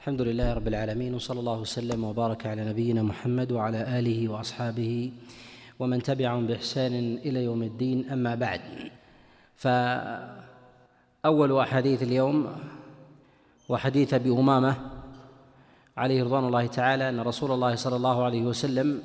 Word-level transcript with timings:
الحمد 0.00 0.22
لله 0.22 0.52
رب 0.52 0.68
العالمين 0.68 1.14
وصلى 1.14 1.40
الله 1.40 1.58
وسلم 1.58 2.04
وبارك 2.04 2.46
على 2.46 2.64
نبينا 2.64 3.02
محمد 3.02 3.52
وعلى 3.52 3.98
آله 3.98 4.28
وأصحابه 4.28 5.12
ومن 5.78 6.02
تبعهم 6.02 6.46
بإحسان 6.46 7.18
إلى 7.24 7.44
يوم 7.44 7.62
الدين 7.62 8.10
أما 8.10 8.34
بعد. 8.34 8.60
فأول 9.56 10.40
أحاديث 11.60 12.02
اليوم 12.02 12.56
وحديث 13.68 14.14
أبي 14.14 14.30
أمامة 14.30 14.76
عليه 15.96 16.24
رضوان 16.24 16.44
الله 16.44 16.66
تعالى 16.66 17.08
أن 17.08 17.20
رسول 17.20 17.52
الله 17.52 17.74
صلى 17.74 17.96
الله 17.96 18.24
عليه 18.24 18.42
وسلم 18.42 19.02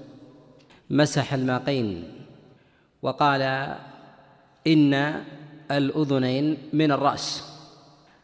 مسح 0.90 1.34
الماقين 1.34 2.04
وقال 3.02 3.42
إن 4.68 4.94
الأذنين 5.72 6.58
من 6.74 6.92
الرأس. 6.92 7.44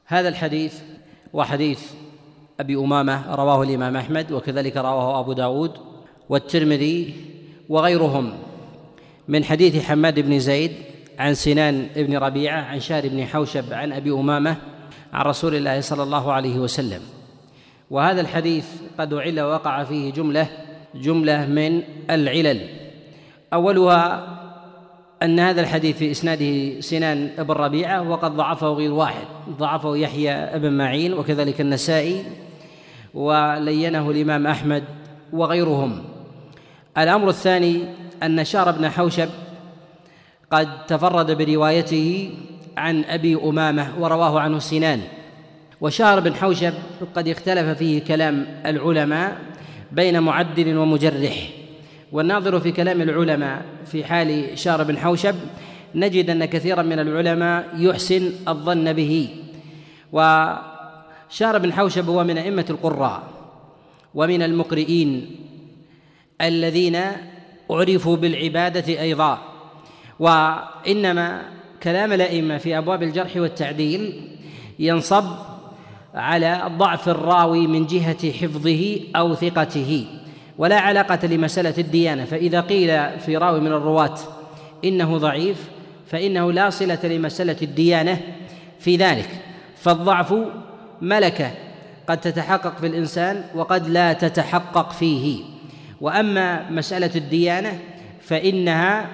هذا 0.06 0.30
الحديث 0.30 0.82
وحديث 1.34 2.01
أبي 2.62 2.76
أمامة 2.76 3.36
رواه 3.36 3.64
الإمام 3.64 3.98
أحمد 3.98 4.32
وكذلك 4.32 4.78
رواه 4.78 5.20
أبو 5.20 5.34
داود 5.34 5.72
والترمذي 6.30 7.14
وغيرهم. 7.70 8.34
من 9.28 9.44
حديث 9.44 9.86
حماد 9.86 10.20
بن 10.20 10.40
زيد 10.40 10.72
عن 11.20 11.34
سنان 11.34 11.88
بن 11.96 12.18
ربيعة 12.18 12.62
عن 12.62 12.80
شار 12.80 13.08
بن 13.08 13.26
حوشب 13.26 13.74
عن 13.74 13.92
أبي 13.92 14.12
أمامة 14.12 14.56
عن 15.14 15.26
رسول 15.26 15.56
الله 15.56 15.82
صلى 15.82 16.04
الله 16.04 16.32
عليه 16.32 16.60
وسلم. 16.60 17.02
وهذا 17.90 18.22
الحديث 18.22 18.66
قد 19.00 19.14
أعل 19.14 19.42
وقع 19.42 19.84
فيه 19.84 20.12
جملة 20.12 20.48
جملة 20.96 21.46
من 21.46 21.82
العلل. 22.10 22.68
أولها 23.54 24.28
أن 25.24 25.40
هذا 25.40 25.62
الحديث 25.62 25.98
في 25.98 26.12
إسناده 26.12 26.82
سنان 26.82 27.30
بن 27.38 27.54
ربيعة 27.54 28.10
وقد 28.10 28.32
ضعفه 28.32 28.68
غير 28.68 28.92
واحد 28.92 29.26
ضعفه 29.50 29.98
يحيى 29.98 30.60
بن 30.60 30.74
معين 30.74 31.14
وكذلك 31.14 31.62
النسائي 31.62 32.24
ولينه 33.14 34.12
الإمام 34.12 34.48
أحمد 34.48 34.84
وغيرهم. 35.34 36.04
الأمر 36.98 37.30
الثاني 37.30 37.84
أن 38.24 38.46
شار 38.46 38.72
بن 38.72 38.90
حوشب 38.90 39.30
قد 40.52 40.86
تفرد 40.86 41.32
بروايته 41.32 42.32
عن 42.78 43.04
أبي 43.04 43.36
أمامة 43.36 43.88
ورواه 44.00 44.40
عنه 44.40 44.60
سنان. 44.60 45.02
وشار 45.82 46.20
بن 46.20 46.34
حوشب 46.34 46.74
قد 47.16 47.28
اختلف 47.28 47.78
فيه 47.78 48.04
كلام 48.04 48.46
العلماء 48.66 49.38
بين 49.92 50.20
معدل 50.20 50.78
ومجرح. 50.78 51.50
والناظر 52.12 52.60
في 52.60 52.72
كلام 52.72 53.02
العلماء 53.02 53.66
في 53.86 54.04
حال 54.04 54.60
شار 54.60 54.84
بن 54.84 54.98
حوشب 54.98 55.36
نجد 55.96 56.30
أن 56.30 56.46
كثيرا 56.46 56.82
من 56.82 57.00
العلماء 57.00 57.68
يحسن 57.78 58.32
الظن 58.48 58.94
به. 58.94 59.30
وشار 61.32 61.58
بن 61.58 61.74
حوشب 61.74 62.10
هو 62.10 62.24
من 62.24 62.38
أئمة 62.38 62.66
القراء 62.70 63.24
ومن 64.16 64.42
المقرئين 64.42 65.36
الذين 66.42 67.02
عرفوا 67.70 68.16
بالعبادة 68.16 69.02
أيضا 69.02 69.38
وإنما 70.20 71.42
كلام 71.84 72.14
الأئمة 72.14 72.58
في 72.58 72.78
أبواب 72.78 73.04
الجرح 73.04 73.38
والتعديل 73.38 74.22
ينصب 74.80 75.26
على 76.14 76.72
ضعف 76.78 77.10
الراوي 77.10 77.68
من 77.68 77.86
جهة 77.86 78.32
حفظه 78.32 79.00
أو 79.16 79.36
ثقته 79.36 80.06
ولا 80.58 80.80
علاقة 80.80 81.28
لمسألة 81.28 81.74
الديانة. 81.78 82.26
فإذا 82.26 82.62
قيل 82.62 83.20
في 83.20 83.38
راوي 83.38 83.60
من 83.60 83.68
الرواة 83.68 84.18
إنه 84.86 85.18
ضعيف 85.18 85.70
فإنه 86.08 86.52
لا 86.52 86.70
صلة 86.70 87.00
لمسألة 87.04 87.58
الديانة 87.62 88.22
في 88.80 88.96
ذلك. 88.96 89.30
فالضعف 89.76 90.34
ملكة 91.02 91.52
قد 92.08 92.22
تتحقق 92.22 92.78
في 92.78 92.88
الإنسان 92.88 93.44
وقد 93.56 93.90
لا 93.90 94.14
تتحقق 94.14 94.92
فيه. 94.92 95.44
وأما 96.02 96.70
مسألة 96.70 97.12
الديانة 97.16 97.80
فإنها 98.22 99.08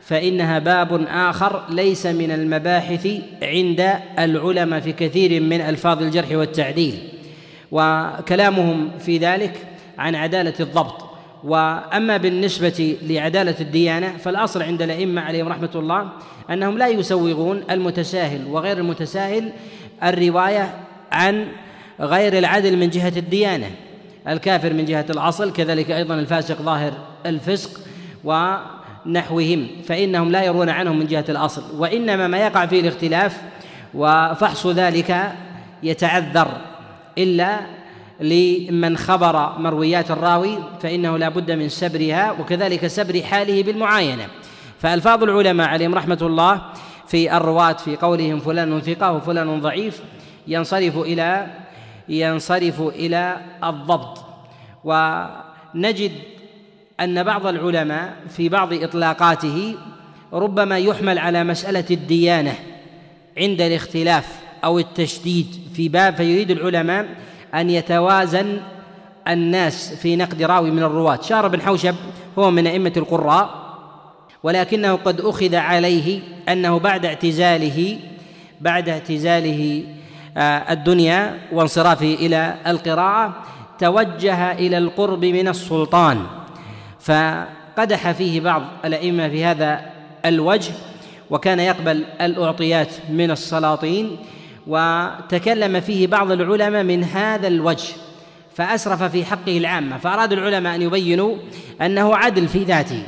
فإنها 0.00 0.58
باب 0.58 1.06
آخر 1.08 1.62
ليس 1.70 2.06
من 2.06 2.30
المباحث 2.30 3.08
عند 3.42 3.92
العلماء 4.18 4.80
في 4.80 4.92
كثير 4.92 5.42
من 5.42 5.60
ألفاظ 5.60 6.02
الجرح 6.02 6.30
والتعديل. 6.30 6.98
وكلامهم 7.72 8.90
في 8.98 9.18
ذلك 9.18 9.52
عن 9.98 10.14
عدالة 10.14 10.54
الضبط. 10.60 11.08
وأما 11.44 12.16
بالنسبة 12.16 12.96
لعدالة 13.02 13.54
الديانة 13.60 14.16
فالأصل 14.16 14.62
عند 14.62 14.82
الأئمة 14.82 15.20
عليهم 15.20 15.48
رحمة 15.48 15.70
الله 15.74 16.08
أنهم 16.50 16.78
لا 16.78 16.88
يسوغون 16.88 17.62
المتساهل 17.70 18.46
وغير 18.46 18.78
المتساهل 18.78 19.52
الرواية 20.02 20.74
عن 21.12 21.46
غير 22.00 22.38
العدل 22.38 22.76
من 22.76 22.90
جهة 22.90 23.12
الديانة. 23.16 23.70
الكافر 24.28 24.72
من 24.72 24.84
جهة 24.84 25.06
الأصل 25.10 25.52
كذلك 25.52 25.90
أيضا 25.90 26.14
الفاسق 26.14 26.62
ظاهر 26.62 26.92
الفسق 27.26 27.80
ونحوهم. 28.24 29.68
فإنهم 29.84 30.30
لا 30.30 30.42
يرون 30.42 30.68
عنهم 30.68 30.98
من 30.98 31.06
جهة 31.06 31.24
الأصل. 31.28 31.62
وإنما 31.78 32.26
ما 32.26 32.38
يقع 32.38 32.66
فيه 32.66 32.80
الاختلاف 32.80 33.36
وفحص 33.94 34.66
ذلك 34.66 35.32
يتعذر. 35.82 36.48
إلا 37.18 37.60
لمن 38.20 38.96
خبر 38.96 39.58
مرويات 39.58 40.10
الراوي 40.10 40.58
فإنه 40.82 41.16
لا 41.16 41.28
بد 41.28 41.50
من 41.50 41.68
سبرها 41.68 42.32
وكذلك 42.40 42.86
سبر 42.86 43.22
حاله 43.22 43.62
بالمعاينة. 43.62 44.26
فألفاظ 44.78 45.22
العلماء 45.22 45.68
عليهم 45.68 45.94
رحمة 45.94 46.18
الله 46.22 46.62
في 47.06 47.36
الرواة 47.36 47.72
في 47.72 47.96
قولهم 47.96 48.38
فلان 48.38 48.80
ثقة 48.80 49.12
وفلان 49.12 49.60
ضعيف 49.60 50.02
ينصرف 50.48 50.98
إلى 50.98 51.46
ينصرف 52.08 52.80
إلى 52.80 53.36
الضبط. 53.64 54.24
ونجد 54.84 56.12
أن 57.00 57.22
بعض 57.22 57.46
العلماء 57.46 58.16
في 58.36 58.48
بعض 58.48 58.72
إطلاقاته 58.72 59.74
ربما 60.32 60.78
يحمل 60.78 61.18
على 61.18 61.44
مسألة 61.44 61.84
الديانة 61.90 62.54
عند 63.38 63.60
الاختلاف 63.60 64.26
أو 64.64 64.78
التشديد 64.78 65.46
في 65.74 65.88
باب 65.88 66.14
فيريد 66.16 66.50
العلماء 66.50 67.06
أن 67.54 67.70
يتوازن 67.70 68.60
الناس 69.28 69.94
في 69.94 70.16
نقد 70.16 70.42
راوي 70.42 70.70
من 70.70 70.82
الرواة. 70.82 71.20
شار 71.22 71.48
بن 71.48 71.62
حوشب 71.62 71.94
هو 72.38 72.50
من 72.50 72.66
أئمة 72.66 72.92
القراء 72.96 73.68
ولكنه 74.42 74.94
قد 74.94 75.20
أخذ 75.20 75.54
عليه 75.54 76.20
أنه 76.48 76.78
بعد 76.78 77.06
اعتزاله 77.06 77.98
بعد 78.60 78.88
اعتزاله 78.88 79.84
الدنيا 80.38 81.38
وانصرافه 81.52 82.14
إلى 82.14 82.54
القراءة 82.66 83.34
توجه 83.78 84.52
إلى 84.52 84.78
القرب 84.78 85.24
من 85.24 85.48
السلطان. 85.48 86.26
فقدح 87.00 88.10
فيه 88.10 88.40
بعض 88.40 88.62
الأئمة 88.84 89.28
في 89.28 89.44
هذا 89.44 89.80
الوجه 90.24 90.72
وكان 91.30 91.60
يقبل 91.60 92.04
الأعطيات 92.20 92.88
من 93.10 93.30
السلاطين 93.30 94.16
وتكلم 94.66 95.80
فيه 95.80 96.06
بعض 96.06 96.32
العلماء 96.32 96.82
من 96.82 97.04
هذا 97.04 97.48
الوجه 97.48 97.94
فأسرف 98.54 99.02
في 99.02 99.24
حقه 99.24 99.58
العامة. 99.58 99.98
فأراد 99.98 100.32
العلماء 100.32 100.74
أن 100.74 100.82
يبينوا 100.82 101.36
أنه 101.82 102.16
عدل 102.16 102.48
في 102.48 102.64
ذاته 102.64 103.02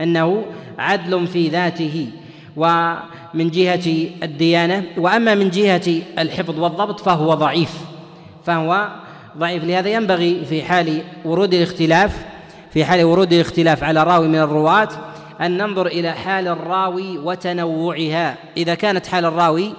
أنه 0.00 0.44
عدل 0.78 1.26
في 1.26 1.48
ذاته. 1.48 2.10
ومن 2.56 3.50
جهة 3.50 4.08
الديانة 4.22 4.84
وأما 4.96 5.34
من 5.34 5.50
جهة 5.50 6.02
الحفظ 6.18 6.60
والضبط 6.60 7.00
فهو 7.00 7.34
ضعيف 7.34 7.72
فهو 8.44 8.88
ضعيف. 9.38 9.64
لهذا 9.64 9.88
ينبغي 9.88 10.44
في 10.44 10.62
حال 10.62 11.02
ورود 11.24 11.54
الاختلاف 11.54 12.24
في 12.70 12.84
حال 12.84 13.04
ورود 13.04 13.32
الاختلاف 13.32 13.84
على 13.84 14.02
راوي 14.02 14.28
من 14.28 14.38
الرواة 14.38 14.88
أن 15.40 15.58
ننظر 15.58 15.86
إلى 15.86 16.12
حال 16.12 16.48
الراوي 16.48 17.18
وتنوعها. 17.18 18.36
إذا 18.56 18.74
كانت 18.74 19.06
حال 19.06 19.24
الراوي 19.24 19.72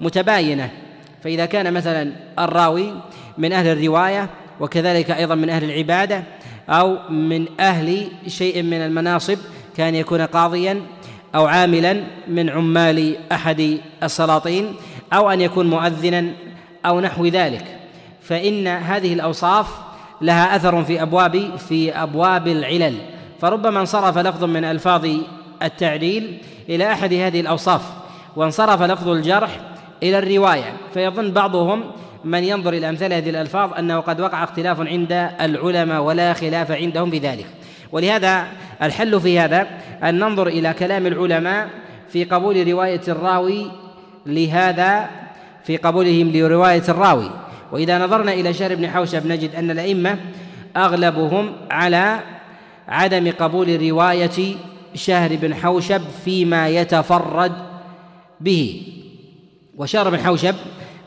متباينة 0.00 0.70
فإذا 1.24 1.46
كان 1.46 1.74
مثلا 1.74 2.12
الراوي 2.38 2.94
من 3.38 3.52
أهل 3.52 3.66
الرواية 3.66 4.28
وكذلك 4.60 5.10
أيضا 5.10 5.34
من 5.34 5.50
أهل 5.50 5.64
العبادة 5.64 6.24
أو 6.68 6.98
من 7.10 7.46
أهل 7.60 8.08
شيء 8.26 8.62
من 8.62 8.74
المناصب 8.74 9.38
كان 9.76 9.94
يكون 9.94 10.20
قاضيا 10.22 10.82
أو 11.34 11.46
عاملا 11.46 12.02
من 12.28 12.50
عمال 12.50 13.16
أحد 13.32 13.78
السلاطين 14.02 14.74
أو 15.12 15.30
أن 15.30 15.40
يكون 15.40 15.70
مؤذنا 15.70 16.26
أو 16.86 17.00
نحو 17.00 17.26
ذلك. 17.26 17.64
فإن 18.20 18.66
هذه 18.66 19.14
الأوصاف 19.14 19.66
لها 20.20 20.56
أثر 20.56 20.84
في 20.84 21.02
أبواب 21.02 21.56
في 21.68 21.92
أبواب 21.92 22.48
العلل. 22.48 22.94
فربما 23.40 23.80
انصرف 23.80 24.18
لفظ 24.18 24.44
من 24.44 24.64
ألفاظ 24.64 25.06
التعديل 25.62 26.38
إلى 26.68 26.92
أحد 26.92 27.12
هذه 27.12 27.40
الأوصاف 27.40 27.82
وانصرف 28.36 28.82
لفظ 28.82 29.08
الجرح 29.08 29.60
إلى 30.02 30.18
الرواية. 30.18 30.72
فيظن 30.94 31.32
بعضهم 31.32 31.84
من 32.24 32.44
ينظر 32.44 32.72
إلى 32.72 32.88
أمثال 32.88 33.12
هذه 33.12 33.30
الألفاظ 33.30 33.72
أنه 33.78 34.00
قد 34.00 34.20
وقع 34.20 34.44
اختلاف 34.44 34.80
عند 34.80 35.12
العلماء 35.40 36.02
ولا 36.02 36.32
خلاف 36.32 36.70
عندهم 36.70 37.10
بذلك. 37.10 37.46
ولهذا 37.92 38.46
الحل 38.82 39.20
في 39.20 39.38
هذا 39.38 39.66
أن 40.02 40.18
ننظر 40.18 40.46
إلى 40.46 40.72
كلام 40.72 41.06
العلماء 41.06 41.68
في 42.08 42.24
قبول 42.24 42.68
رواية 42.68 43.00
الراوي 43.08 43.70
لهذا 44.26 45.10
في 45.64 45.76
قبولهم 45.76 46.32
لرواية 46.32 46.82
الراوي. 46.88 47.30
وإذا 47.72 47.98
نظرنا 47.98 48.32
إلى 48.32 48.54
شهر 48.54 48.74
بن 48.74 48.88
حوشب 48.88 49.26
نجد 49.26 49.54
أن 49.54 49.70
الأئمة 49.70 50.18
أغلبهم 50.76 51.52
على 51.70 52.18
عدم 52.88 53.32
قبول 53.38 53.82
رواية 53.82 54.56
شهر 54.94 55.36
بن 55.36 55.54
حوشب 55.54 56.02
فيما 56.24 56.68
يتفرد 56.68 57.52
به. 58.40 58.92
وشهر 59.76 60.10
بن 60.10 60.18
حوشب 60.18 60.54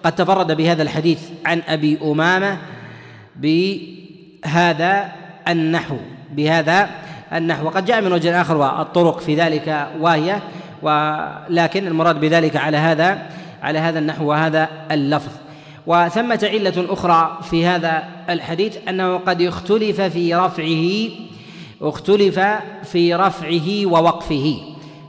قد 0.03 0.15
تفرد 0.15 0.51
بهذا 0.51 0.83
الحديث 0.83 1.19
عن 1.45 1.61
أبي 1.67 1.97
أمامة 2.03 2.57
بهذا 3.35 5.11
النحو. 5.47 5.97
بهذا 6.31 6.89
النحو. 7.33 7.65
وقد 7.65 7.85
جاء 7.85 8.01
من 8.01 8.11
وجه 8.11 8.41
آخر 8.41 8.57
والطرق 8.57 9.19
في 9.19 9.35
ذلك 9.35 9.87
واهية 9.99 10.41
ولكن 10.81 11.87
المراد 11.87 12.19
بذلك 12.19 12.55
على 12.55 12.77
هذا 12.77 13.21
على 13.63 13.79
هذا 13.79 13.99
النحو 13.99 14.25
وهذا 14.25 14.69
اللفظ. 14.91 15.31
وثمة 15.87 16.49
علة 16.53 16.85
أخرى 16.89 17.39
في 17.49 17.65
هذا 17.65 18.03
الحديث 18.29 18.77
أنه 18.89 19.17
قد 19.17 19.41
اختلف 19.41 20.01
في 20.01 20.35
رفعه 20.35 21.09
اختلف 21.81 22.39
في 22.83 23.15
رفعه 23.15 23.85
ووقفه. 23.85 24.59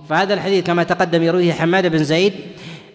فهذا 0.09 0.35
الحديث 0.35 0.65
كما 0.65 0.83
تقدم 0.83 1.23
يرويه 1.23 1.53
حماد 1.53 1.87
بن 1.87 2.05
زيد 2.05 2.33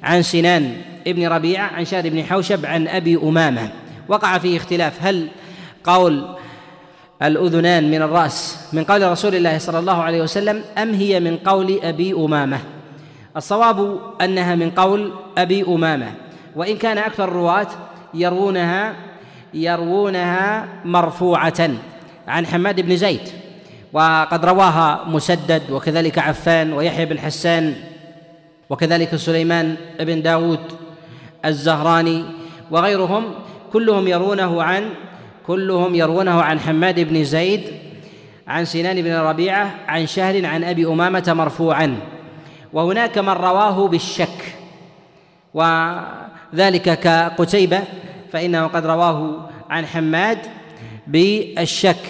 عن 0.03 0.21
سنان 0.21 0.73
ابن 1.07 1.27
ربيعة 1.27 1.67
عن 1.67 1.85
شاد 1.85 2.07
بن 2.07 2.23
حوشب 2.23 2.65
عن 2.65 2.87
أبي 2.87 3.15
أمامة. 3.15 3.69
وقع 4.07 4.37
فيه 4.37 4.57
اختلاف. 4.57 4.93
هل 5.01 5.27
قول 5.83 6.35
الأذنان 7.21 7.91
من 7.91 8.01
الرأس. 8.01 8.69
من 8.73 8.83
قول 8.83 9.11
رسول 9.11 9.35
الله 9.35 9.57
صلى 9.57 9.79
الله 9.79 10.03
عليه 10.03 10.21
وسلم 10.21 10.63
أم 10.77 10.93
هي 10.93 11.19
من 11.19 11.37
قول 11.37 11.79
أبي 11.83 12.13
أمامة؟ 12.13 12.59
الصواب 13.37 13.99
أنها 14.21 14.55
من 14.55 14.71
قول 14.71 15.11
أبي 15.37 15.63
أمامة. 15.63 16.11
وإن 16.55 16.77
كان 16.77 16.97
أكثر 16.97 17.23
الرواة 17.23 17.67
يروونها 18.13 18.95
يروونها 19.53 20.67
مرفوعة 20.85 21.69
عن 22.27 22.45
حماد 22.45 22.81
بن 22.81 22.97
زيد. 22.97 23.21
وقد 23.93 24.45
رواها 24.45 25.03
مسدد 25.07 25.71
وكذلك 25.71 26.19
عفان 26.19 26.73
ويحيى 26.73 27.05
بن 27.05 27.19
حسان 27.19 27.75
وكذلك 28.69 29.15
سليمان 29.15 29.75
بن 29.99 30.21
داود 30.21 30.59
الزهراني 31.45 32.25
وغيرهم 32.71 33.23
كلهم 33.73 34.07
يرونه 34.07 34.63
عن 34.63 34.89
كلهم 35.47 35.95
يروونه 35.95 36.41
عن 36.41 36.59
حماد 36.59 36.99
بن 36.99 37.23
زيد 37.23 37.61
عن 38.47 38.65
سنان 38.65 39.01
بن 39.01 39.15
ربيعة 39.15 39.75
عن 39.87 40.07
شهر 40.07 40.45
عن 40.45 40.63
أبي 40.63 40.85
أمامة 40.85 41.33
مرفوعا. 41.37 41.97
وهناك 42.73 43.17
من 43.17 43.29
رواه 43.29 43.87
بالشك. 43.87 44.55
وذلك 45.53 46.99
كقتيبة 46.99 47.83
فإنه 48.31 48.67
قد 48.67 48.85
رواه 48.85 49.49
عن 49.69 49.85
حماد 49.85 50.37
بالشك. 51.07 52.05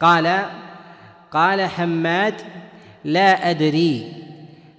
قال 0.00 0.38
قال 1.30 1.62
حماد 1.62 2.34
لا 3.04 3.50
أدري. 3.50 4.12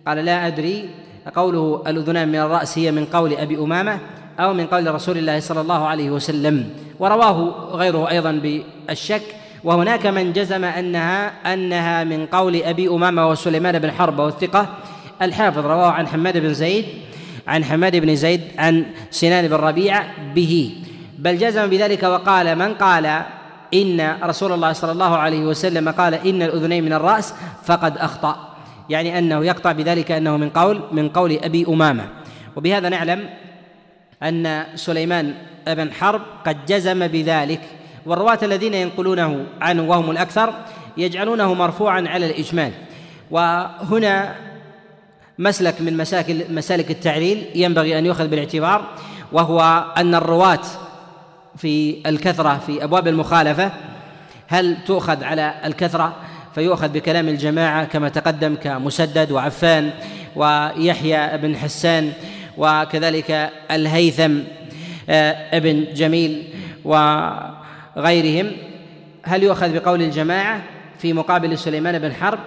قال 0.08 0.18
لا 0.18 0.48
أدري. 0.48 0.90
قوله 1.36 1.84
الأذنان 1.88 2.28
من 2.28 2.40
الرأس 2.40 2.78
هي 2.78 2.92
من 2.92 3.06
قول 3.06 3.34
أبي 3.34 3.58
أمامة. 3.58 4.00
أو 4.42 4.54
من 4.54 4.68
قول 4.68 4.96
رسول 4.96 5.18
الله 5.18 5.40
صلى 5.40 5.62
الله 5.62 5.88
عليه 5.88 6.10
وسلم. 6.10 6.70
ورواه 7.00 7.70
غيره 7.72 8.10
أيضا 8.10 8.32
بالشك. 8.32 9.22
وهناك 9.64 10.06
من 10.08 10.34
جزم 10.34 10.66
انها 10.66 11.54
أنها 11.54 12.04
من 12.04 12.26
قول 12.26 12.56
أبي 12.64 12.88
أمامة 12.88 13.30
وسليمان 13.30 13.80
بن 13.80 13.92
حرب 13.92 14.20
والثقة. 14.20 14.68
الحافظ 15.22 15.66
رواه 15.66 15.92
عن 15.92 16.08
حماد 16.08 16.38
بن 16.38 16.54
زيد 16.54 16.86
عن 17.48 17.64
حماد 17.64 17.96
بن 17.96 18.16
زيد 18.16 18.42
عن 18.58 18.86
سنان 19.12 19.48
بن 19.48 19.56
ربيعة 19.56 20.06
به. 20.36 20.76
بل 21.20 21.38
جزم 21.38 21.68
بذلك 21.68 22.04
وقال 22.04 22.56
من 22.56 22.74
قال 22.74 23.06
إن 23.74 24.18
رسول 24.24 24.52
الله 24.52 24.74
صلى 24.74 24.92
الله 24.92 25.18
عليه 25.18 25.44
وسلم 25.46 25.90
قال 25.90 26.14
إن 26.14 26.42
الأذنين 26.42 26.86
من 26.86 26.94
الرأس 26.94 27.34
فقد 27.64 27.98
أخطأ. 27.98 28.36
يعني 28.90 29.20
أنه 29.20 29.46
يقطع 29.46 29.72
بذلك 29.72 30.12
أنه 30.12 30.38
من 30.38 30.50
قول 30.50 30.82
من 30.92 31.10
قول 31.10 31.40
أبي 31.44 31.66
أمامة. 31.68 32.04
وبهذا 32.56 32.90
نعلم 32.90 33.30
أن 34.24 34.64
سليمان 34.76 35.34
بن 35.68 35.92
حرب 35.94 36.22
قد 36.46 36.66
جزم 36.66 37.08
بذلك. 37.08 37.62
والرواة 38.06 38.40
الذين 38.44 38.74
ينقلونه 38.74 39.46
عنه 39.62 39.84
وهم 39.84 40.12
الأكثر 40.12 40.54
يجعلونه 40.98 41.54
مرفوعا 41.54 42.04
على 42.08 42.26
الإجمال. 42.26 42.72
وهنا 43.32 44.36
مسلك 45.40 45.82
من 45.82 45.98
مسالك 46.50 46.92
التعليل 46.92 47.46
ينبغي 47.56 48.00
أن 48.00 48.06
يؤخذ 48.06 48.28
بالاعتبار 48.28 48.86
وهو 49.32 49.86
أن 49.98 50.16
الرواة 50.16 50.62
في 51.58 52.02
الكثرة 52.06 52.58
في 52.68 52.84
أبواب 52.84 53.08
المخالفة 53.08 53.72
هل 54.48 54.78
تؤخذ 54.86 55.24
على 55.24 55.54
الكثرة؟ 55.66 56.16
فيؤخذ 56.56 56.90
بكلام 56.90 57.28
الجماعة 57.28 57.86
كما 57.86 58.10
تقدم 58.10 58.56
كمسدد 58.56 59.32
وعفان 59.32 59.92
ويحيى 60.36 61.38
بن 61.38 61.56
حسان 61.58 62.14
وكذلك 62.58 63.50
الهيثم 63.72 64.40
آه، 65.10 65.58
ابن 65.58 65.86
جميل 65.94 66.44
وغيرهم. 66.86 68.52
هل 69.24 69.44
يؤخذ 69.44 69.80
بقول 69.80 70.02
الجماعة 70.02 70.62
في 71.00 71.14
مقابل 71.14 71.58
سليمان 71.58 72.00
بن 72.00 72.14
حرب؟ 72.14 72.40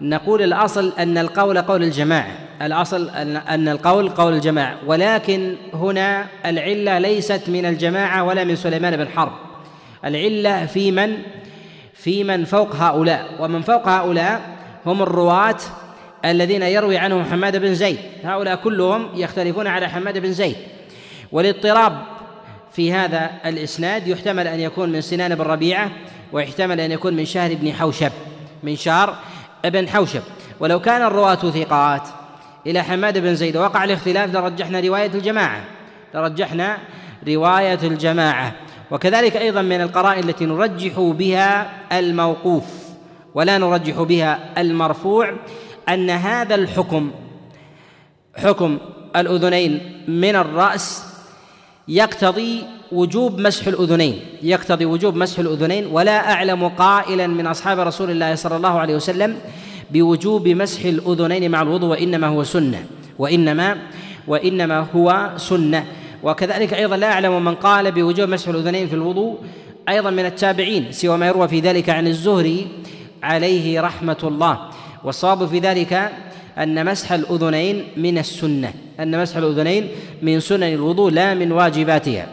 نقول 0.00 0.42
الأصل 0.42 0.92
أن 0.98 1.18
القول 1.18 1.58
قول 1.58 1.82
الجماعة. 1.82 2.32
الأصل 2.62 3.10
أن 3.48 3.68
القول 3.68 4.08
قول 4.08 4.34
الجماعة. 4.34 4.76
ولكن 4.86 5.54
هنا 5.74 6.26
العلة 6.46 6.98
ليست 6.98 7.42
من 7.48 7.66
الجماعة 7.66 8.24
ولا 8.24 8.44
من 8.44 8.56
سليمان 8.56 8.96
بن 8.96 9.08
حرب. 9.08 9.32
العلة 10.04 10.66
في 10.66 10.90
من؟ 10.90 11.16
في 11.94 12.24
من 12.24 12.44
فوق 12.44 12.76
هؤلاء. 12.76 13.26
ومن 13.40 13.62
فوق 13.62 13.88
هؤلاء 13.88 14.40
هم 14.86 15.02
الرواة 15.02 15.56
الذين 16.24 16.62
يروي 16.62 16.98
عنهم 16.98 17.24
حماد 17.24 17.56
بن 17.56 17.74
زيد. 17.74 17.98
هؤلاء 18.24 18.56
كلهم 18.56 19.08
يختلفون 19.14 19.66
على 19.66 19.88
حماد 19.88 20.18
بن 20.18 20.32
زيد. 20.32 20.56
والاضطراب 21.32 22.02
في 22.72 22.92
هذا 22.92 23.30
الإسناد 23.46 24.08
يحتمل 24.08 24.48
أن 24.48 24.60
يكون 24.60 24.92
من 24.92 25.00
سنان 25.00 25.34
بن 25.34 25.44
ربيعة 25.44 25.90
ويحتمل 26.32 26.80
أن 26.80 26.92
يكون 26.92 27.14
من 27.14 27.24
شهر 27.24 27.54
بن 27.54 27.72
حوشب 27.72 28.12
من 28.62 28.76
شهر 28.76 29.16
بن 29.64 29.88
حوشب. 29.88 30.22
ولو 30.60 30.80
كان 30.80 31.02
الرواة 31.02 31.34
ثقات 31.34 32.08
إلى 32.66 32.82
حماد 32.82 33.18
بن 33.18 33.34
زيد 33.34 33.56
وقع 33.56 33.84
الاختلاف 33.84 34.34
لرجحنا 34.34 34.80
رواية 34.80 35.10
الجماعة. 35.14 35.64
لرجحنا 36.14 36.78
رواية 37.28 37.78
الجماعة. 37.82 38.52
وكذلك 38.90 39.36
أيضا 39.36 39.62
من 39.62 39.80
القرائن 39.80 40.28
التي 40.28 40.46
نرجح 40.46 40.92
بها 40.98 41.70
الموقوف 41.92 42.64
ولا 43.34 43.58
نرجح 43.58 44.02
بها 44.02 44.38
المرفوع. 44.58 45.34
أن 45.88 46.10
هذا 46.10 46.54
الحكم 46.54 47.10
حكم 48.36 48.78
الأذنين 49.16 50.02
من 50.08 50.36
الرأس 50.36 51.04
يقتضي 51.88 52.64
وجوب 52.92 53.40
مسح 53.40 53.66
الأذنين 53.66 54.20
يقتضي 54.42 54.84
وجوب 54.84 55.16
مسح 55.16 55.38
الأذنين 55.38 55.86
ولا 55.86 56.32
أعلم 56.32 56.68
قائلا 56.68 57.26
من 57.26 57.46
أصحاب 57.46 57.78
رسول 57.78 58.10
الله 58.10 58.34
صلى 58.34 58.56
الله 58.56 58.78
عليه 58.78 58.94
وسلم 58.94 59.36
بوجوب 59.90 60.48
مسح 60.48 60.84
الأذنين 60.84 61.50
مع 61.50 61.62
الوضوء 61.62 61.90
وإنما 61.90 62.26
هو 62.26 62.44
سنة 62.44 62.86
وإنما 63.18 63.76
وإنما 64.26 64.86
هو 64.96 65.30
سنة. 65.36 65.86
وكذلك 66.22 66.74
أيضا 66.74 66.96
لا 66.96 67.12
أعلم 67.12 67.44
من 67.44 67.54
قال 67.54 67.92
بوجوب 67.92 68.28
مسح 68.28 68.48
الأذنين 68.48 68.88
في 68.88 68.94
الوضوء 68.94 69.38
أيضا 69.88 70.10
من 70.10 70.26
التابعين 70.26 70.92
سوى 70.92 71.16
ما 71.16 71.26
يروى 71.26 71.48
في 71.48 71.60
ذلك 71.60 71.90
عن 71.90 72.06
الزهري 72.06 72.68
عليه 73.22 73.80
رحمة 73.80 74.16
الله. 74.22 74.70
والصواب 75.04 75.48
في 75.48 75.58
ذلك 75.58 76.10
أن 76.58 76.86
مسح 76.86 77.12
الأذنين 77.12 77.84
من 77.96 78.18
السنة 78.18 78.72
أن 79.00 79.22
مسح 79.22 79.36
الأذنين 79.36 79.88
من 80.22 80.40
سنن 80.40 80.62
الوضوء 80.62 81.10
لا 81.10 81.34
من 81.34 81.52
واجباتها. 81.52 82.26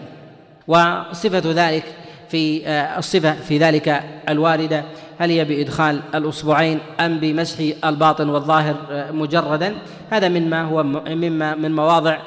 وصفة 0.68 1.44
ذلك 1.46 1.84
في 2.30 2.68
آه، 2.68 3.00
الصفة 3.00 3.34
في 3.34 3.58
ذلك 3.58 4.04
الواردة 4.30 4.84
هل 5.20 5.30
هي 5.30 5.46
بإدخال 5.46 6.02
الأصبعين 6.16 6.80
أم 7.00 7.20
بمسح 7.20 7.58
الباطن 7.86 8.30
والظاهر 8.30 8.76
آه، 8.92 9.12
مجردا؟ 9.12 9.76
هذا 10.10 10.30
مما 10.30 10.64
هو 10.64 10.84
مما 10.84 11.56
من 11.56 11.76
مواضع 11.76 12.18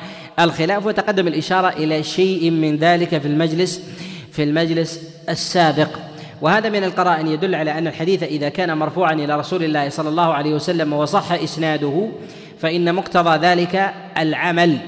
الخلاف 0.41 0.87
وتقدم 0.87 1.27
الإشارة 1.27 1.69
إلى 1.69 2.03
شيء 2.03 2.51
من 2.51 2.77
ذلك 2.77 3.19
في 3.19 3.29
المجلس 3.29 3.81
في 4.33 4.43
المجلس 4.43 5.01
السابق. 5.29 5.89
وهذا 6.45 6.69
من 6.69 6.85
القرائن 6.85 7.27
يدل 7.27 7.55
على 7.55 7.79
أن 7.79 7.87
الحديث 7.87 8.23
إذا 8.23 8.49
كان 8.49 8.79
مرفوعا 8.79 9.13
إلى 9.13 9.39
رسول 9.39 9.65
الله 9.65 9.89
صلى 9.89 10.09
الله 10.09 10.35
عليه 10.35 10.55
وسلم 10.55 10.93
وصح 10.93 11.33
إسناده 11.33 12.09
فإن 12.59 12.95
مقتضى 12.95 13.47
ذلك 13.47 13.91
العمل 14.19 14.79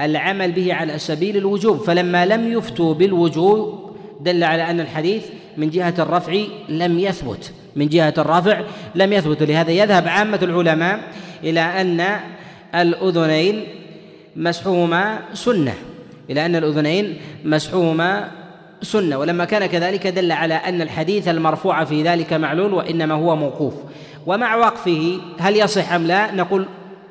العمل 0.00 0.52
به 0.52 0.74
على 0.74 0.98
سبيل 0.98 1.36
الوجوب. 1.36 1.84
فلما 1.84 2.26
لم 2.26 2.52
يفتوا 2.52 2.94
بالوجوب 2.94 3.90
دل 4.20 4.44
على 4.44 4.70
أن 4.70 4.80
الحديث 4.80 5.24
من 5.56 5.70
جهة 5.70 5.94
الرفع 5.98 6.36
لم 6.68 6.98
يثبت 6.98 7.52
من 7.76 7.88
جهة 7.88 8.14
الرفع 8.18 8.60
لم 8.94 9.12
يثبت. 9.12 9.42
لهذا 9.42 9.70
يذهب 9.70 10.08
عامة 10.08 10.38
العلماء 10.42 11.00
إلى 11.44 11.60
أن 11.60 12.20
الأذنين 12.74 13.64
مسحهما 14.36 15.18
سنة 15.34 15.74
إلى 16.30 16.46
أن 16.46 16.56
الأذنين 16.56 17.16
مسحوهما 17.44 18.39
سنة 18.82 19.18
ولما 19.18 19.44
كان 19.44 19.66
كذلك 19.66 20.06
دل 20.06 20.32
على 20.32 20.54
أن 20.54 20.82
الحديث 20.82 21.28
المرفوع 21.28 21.84
في 21.84 22.02
ذلك 22.02 22.32
معلول 22.32 22.72
وإنما 22.72 23.14
هو 23.14 23.36
موقوف. 23.36 23.74
ومع 24.26 24.56
وقفه 24.56 25.20
هل 25.38 25.56
يصح 25.56 25.92
أم 25.92 26.06
لا؟ 26.06 26.34
نقول 26.34 26.66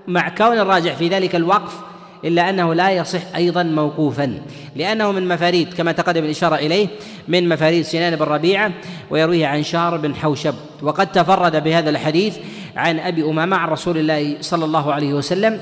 مع 0.08 0.30
كون 0.30 0.60
الراجح 0.60 0.96
في 0.96 1.08
ذلك 1.08 1.36
الوقف 1.36 1.80
إلا 2.26 2.50
أنه 2.50 2.74
لا 2.74 2.92
يصح 2.92 3.36
أيضا 3.36 3.64
موقوفا 3.64 4.40
لأنه 4.76 5.12
من 5.12 5.28
مفاريد 5.28 5.74
كما 5.74 5.92
تقدم 5.92 6.24
الإشارة 6.24 6.56
إليه 6.56 6.88
من 7.28 7.50
مفاريد 7.50 7.82
سنان 7.82 8.16
بن 8.16 8.26
ربيعة 8.26 8.72
ويرويه 9.10 9.48
عن 9.48 9.64
شار 9.64 9.98
بن 9.98 10.16
حوشب. 10.16 10.54
وقد 10.82 11.12
تفرد 11.12 11.64
بهذا 11.64 11.90
الحديث 11.90 12.38
عن 12.76 13.00
أبي 13.00 13.24
أمامة 13.24 13.58
عن 13.58 13.70
رسول 13.70 13.98
الله 13.98 14.38
صلى 14.42 14.66
الله 14.66 14.94
عليه 14.94 15.14
وسلم 15.14 15.60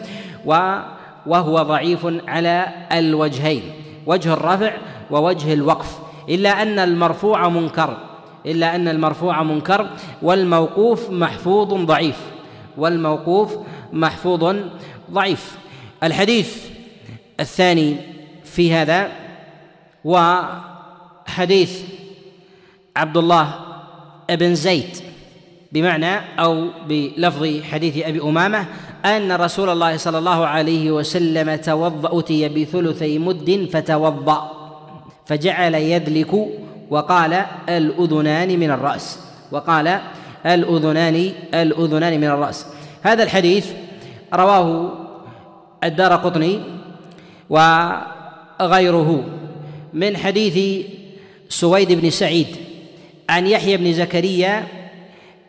وهو 1.26 1.62
ضعيف 1.62 2.08
على 2.28 2.68
الوجهين. 2.92 3.64
وجه 4.06 4.34
الرفع 4.34 4.72
ووجه 5.12 5.54
الوقف. 5.54 6.00
إلا 6.30 6.62
أن 6.62 6.80
المرفوع 6.80 7.50
منكر. 7.50 7.98
إلا 8.46 8.76
أن 8.76 8.88
المرفوع 8.88 9.44
منكر. 9.44 9.90
والموقوف 10.22 11.10
محفوظ 11.10 11.74
ضعيف. 11.74 12.20
والموقوف 12.78 13.58
محفوظ 13.94 14.56
ضعيف. 15.12 15.58
الحديث 16.04 16.58
الثاني 17.40 17.96
في 18.44 18.74
هذا 18.74 19.12
وحديث 20.06 21.82
عبد 22.96 23.18
الله 23.18 23.56
بن 24.30 24.56
زيد. 24.56 24.98
بمعنى 25.72 26.40
أو 26.40 26.68
بلفظ 26.88 27.62
حديث 27.72 28.06
أبي 28.06 28.22
أمامة 28.22 28.66
أن 29.06 29.32
رسول 29.32 29.70
الله 29.70 29.98
صلى 29.98 30.18
الله 30.18 30.46
عليه 30.48 30.92
وسلم 30.92 31.56
توضأ 31.56 32.20
أتي 32.20 32.50
بثلثي 32.50 33.20
مد 33.20 33.70
فتوضأ. 33.74 34.57
فجعل 35.28 35.76
يدلك 35.76 36.32
وقال 36.90 37.34
الأذنان 37.70 38.60
من 38.60 38.72
الرأس. 38.72 39.20
وقال 39.52 40.00
الأذنان 40.46 41.32
الأذنان 41.54 42.22
من 42.22 42.28
الرأس. 42.28 42.66
هذا 43.04 43.24
الحديث 43.24 43.66
رواه 44.34 44.92
الدار 45.84 46.16
قطني 46.16 46.60
وغيره 47.50 49.24
من 49.94 50.18
حديث 50.18 50.86
سويد 51.50 51.92
بن 51.92 52.10
سعيد 52.10 52.48
عن 53.30 53.48
يحيى 53.48 53.78
بن 53.78 53.94
زكريا 53.94 54.68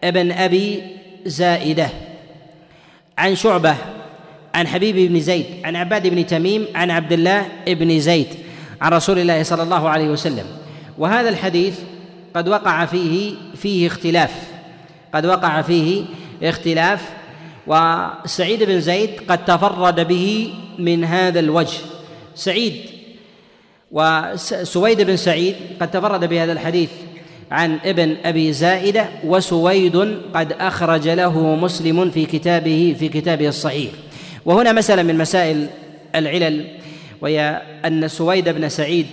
ابن 0.04 0.32
أبي 0.32 0.82
زائدة 1.26 1.88
عن 3.18 3.34
شعبة 3.34 3.74
عن 4.54 4.66
حبيب 4.66 5.12
بن 5.12 5.20
زيد 5.20 5.46
عن 5.64 5.76
عباد 5.76 6.06
بن 6.06 6.26
تميم 6.26 6.66
عن 6.74 6.90
عبد 6.90 7.12
الله 7.12 7.46
بن 7.66 8.00
زيد. 8.00 8.26
عن 8.80 8.92
رسول 8.92 9.18
الله 9.18 9.42
صلى 9.42 9.62
الله 9.62 9.88
عليه 9.88 10.08
وسلم. 10.08 10.44
وهذا 10.98 11.28
الحديث 11.28 11.78
قد 12.34 12.48
وقع 12.48 12.84
فيه 12.84 13.34
فيه 13.56 13.86
اختلاف. 13.86 14.32
قد 15.14 15.26
وقع 15.26 15.62
فيه 15.62 16.04
اختلاف 16.42 17.08
وسعيد 17.66 18.62
بن 18.62 18.80
زيد 18.80 19.10
قد 19.28 19.44
تفرد 19.44 20.08
به 20.08 20.54
من 20.78 21.04
هذا 21.04 21.40
الوجه. 21.40 21.78
سعيد 22.34 22.74
وسويد 23.92 25.02
بن 25.02 25.16
سعيد 25.16 25.54
قد 25.80 25.90
تفرد 25.90 26.24
بهذا 26.24 26.52
الحديث 26.52 26.90
عن 27.50 27.78
ابن 27.84 28.16
أبي 28.24 28.52
زائدة 28.52 29.08
وسويد 29.24 29.96
قد 30.34 30.52
أخرج 30.52 31.08
له 31.08 31.56
مسلم 31.56 32.10
في 32.10 32.26
كتابه 32.26 32.96
في 32.98 33.08
كتابه 33.08 33.48
الصحيح. 33.48 33.90
وهنا 34.44 34.72
مسألة 34.72 35.02
من 35.02 35.18
مسائل 35.18 35.66
العلل. 36.14 36.77
وهي 37.20 37.62
أن 37.84 38.08
سويد 38.08 38.48
بن 38.48 38.68
سعيد 38.68 39.06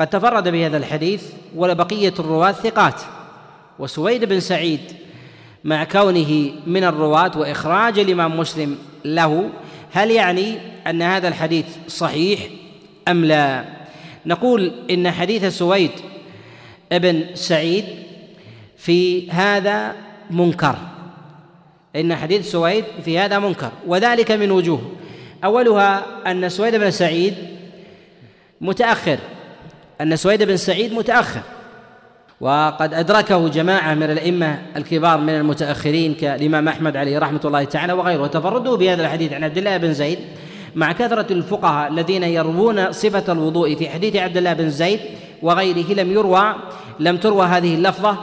قد 0.00 0.06
تفرد 0.06 0.48
بهذا 0.48 0.76
الحديث 0.76 1.22
ولبقية 1.56 2.14
الرواة 2.18 2.52
ثقات. 2.52 3.00
وسويد 3.78 4.24
بن 4.24 4.40
سعيد 4.40 4.80
مع 5.64 5.84
كونه 5.84 6.50
من 6.66 6.84
الرواة 6.84 7.38
وإخراج 7.38 7.98
الإمام 7.98 8.38
مسلم 8.38 8.78
له 9.04 9.50
هل 9.92 10.10
يعني 10.10 10.58
أن 10.86 11.02
هذا 11.02 11.28
الحديث 11.28 11.66
صحيح 11.88 12.40
أم 13.08 13.24
لا؟ 13.24 13.64
نقول 14.26 14.72
إن 14.90 15.10
حديث 15.10 15.44
سويد 15.44 15.90
ابن 16.92 17.24
سعيد 17.34 17.84
في 18.76 19.30
هذا 19.30 19.94
منكر. 20.30 20.76
إن 21.96 22.16
حديث 22.16 22.50
سويد 22.50 22.84
في 23.04 23.18
هذا 23.18 23.38
منكر 23.38 23.70
وذلك 23.86 24.30
من 24.30 24.50
وجوه. 24.50 24.92
أولها 25.44 26.02
أن 26.26 26.48
سويد 26.48 26.74
بن 26.74 26.90
سعيد 26.90 27.34
متأخر 28.60 29.18
أن 30.00 30.16
سويد 30.16 30.42
بن 30.42 30.56
سعيد 30.56 30.92
متأخر 30.92 31.40
وقد 32.40 32.94
أدركه 32.94 33.48
جماعة 33.48 33.94
من 33.94 34.02
الأئمة 34.10 34.58
الكبار 34.76 35.18
من 35.20 35.28
المتأخرين 35.28 36.14
كالإمام 36.14 36.68
أحمد 36.68 36.96
عليه 36.96 37.18
رحمة 37.18 37.40
الله 37.44 37.64
تعالى 37.64 37.92
وغيره 37.92 38.22
وتفردوا 38.22 38.76
بهذا 38.76 39.02
الحديث 39.02 39.32
عن 39.32 39.44
عبد 39.44 39.58
الله 39.58 39.76
بن 39.76 39.92
زيد 39.92 40.18
مع 40.74 40.92
كثرة 40.92 41.32
الفقهاء 41.32 41.90
الذين 41.90 42.22
يروون 42.22 42.92
صفة 42.92 43.32
الوضوء 43.32 43.74
في 43.74 43.88
حديث 43.88 44.16
عبد 44.16 44.36
الله 44.36 44.52
بن 44.52 44.70
زيد 44.70 45.00
وغيره 45.42 45.92
لم 45.92 46.12
يروى 46.12 46.54
لم 47.00 47.16
تروى 47.16 47.46
هذه 47.46 47.74
اللفظة 47.74 48.16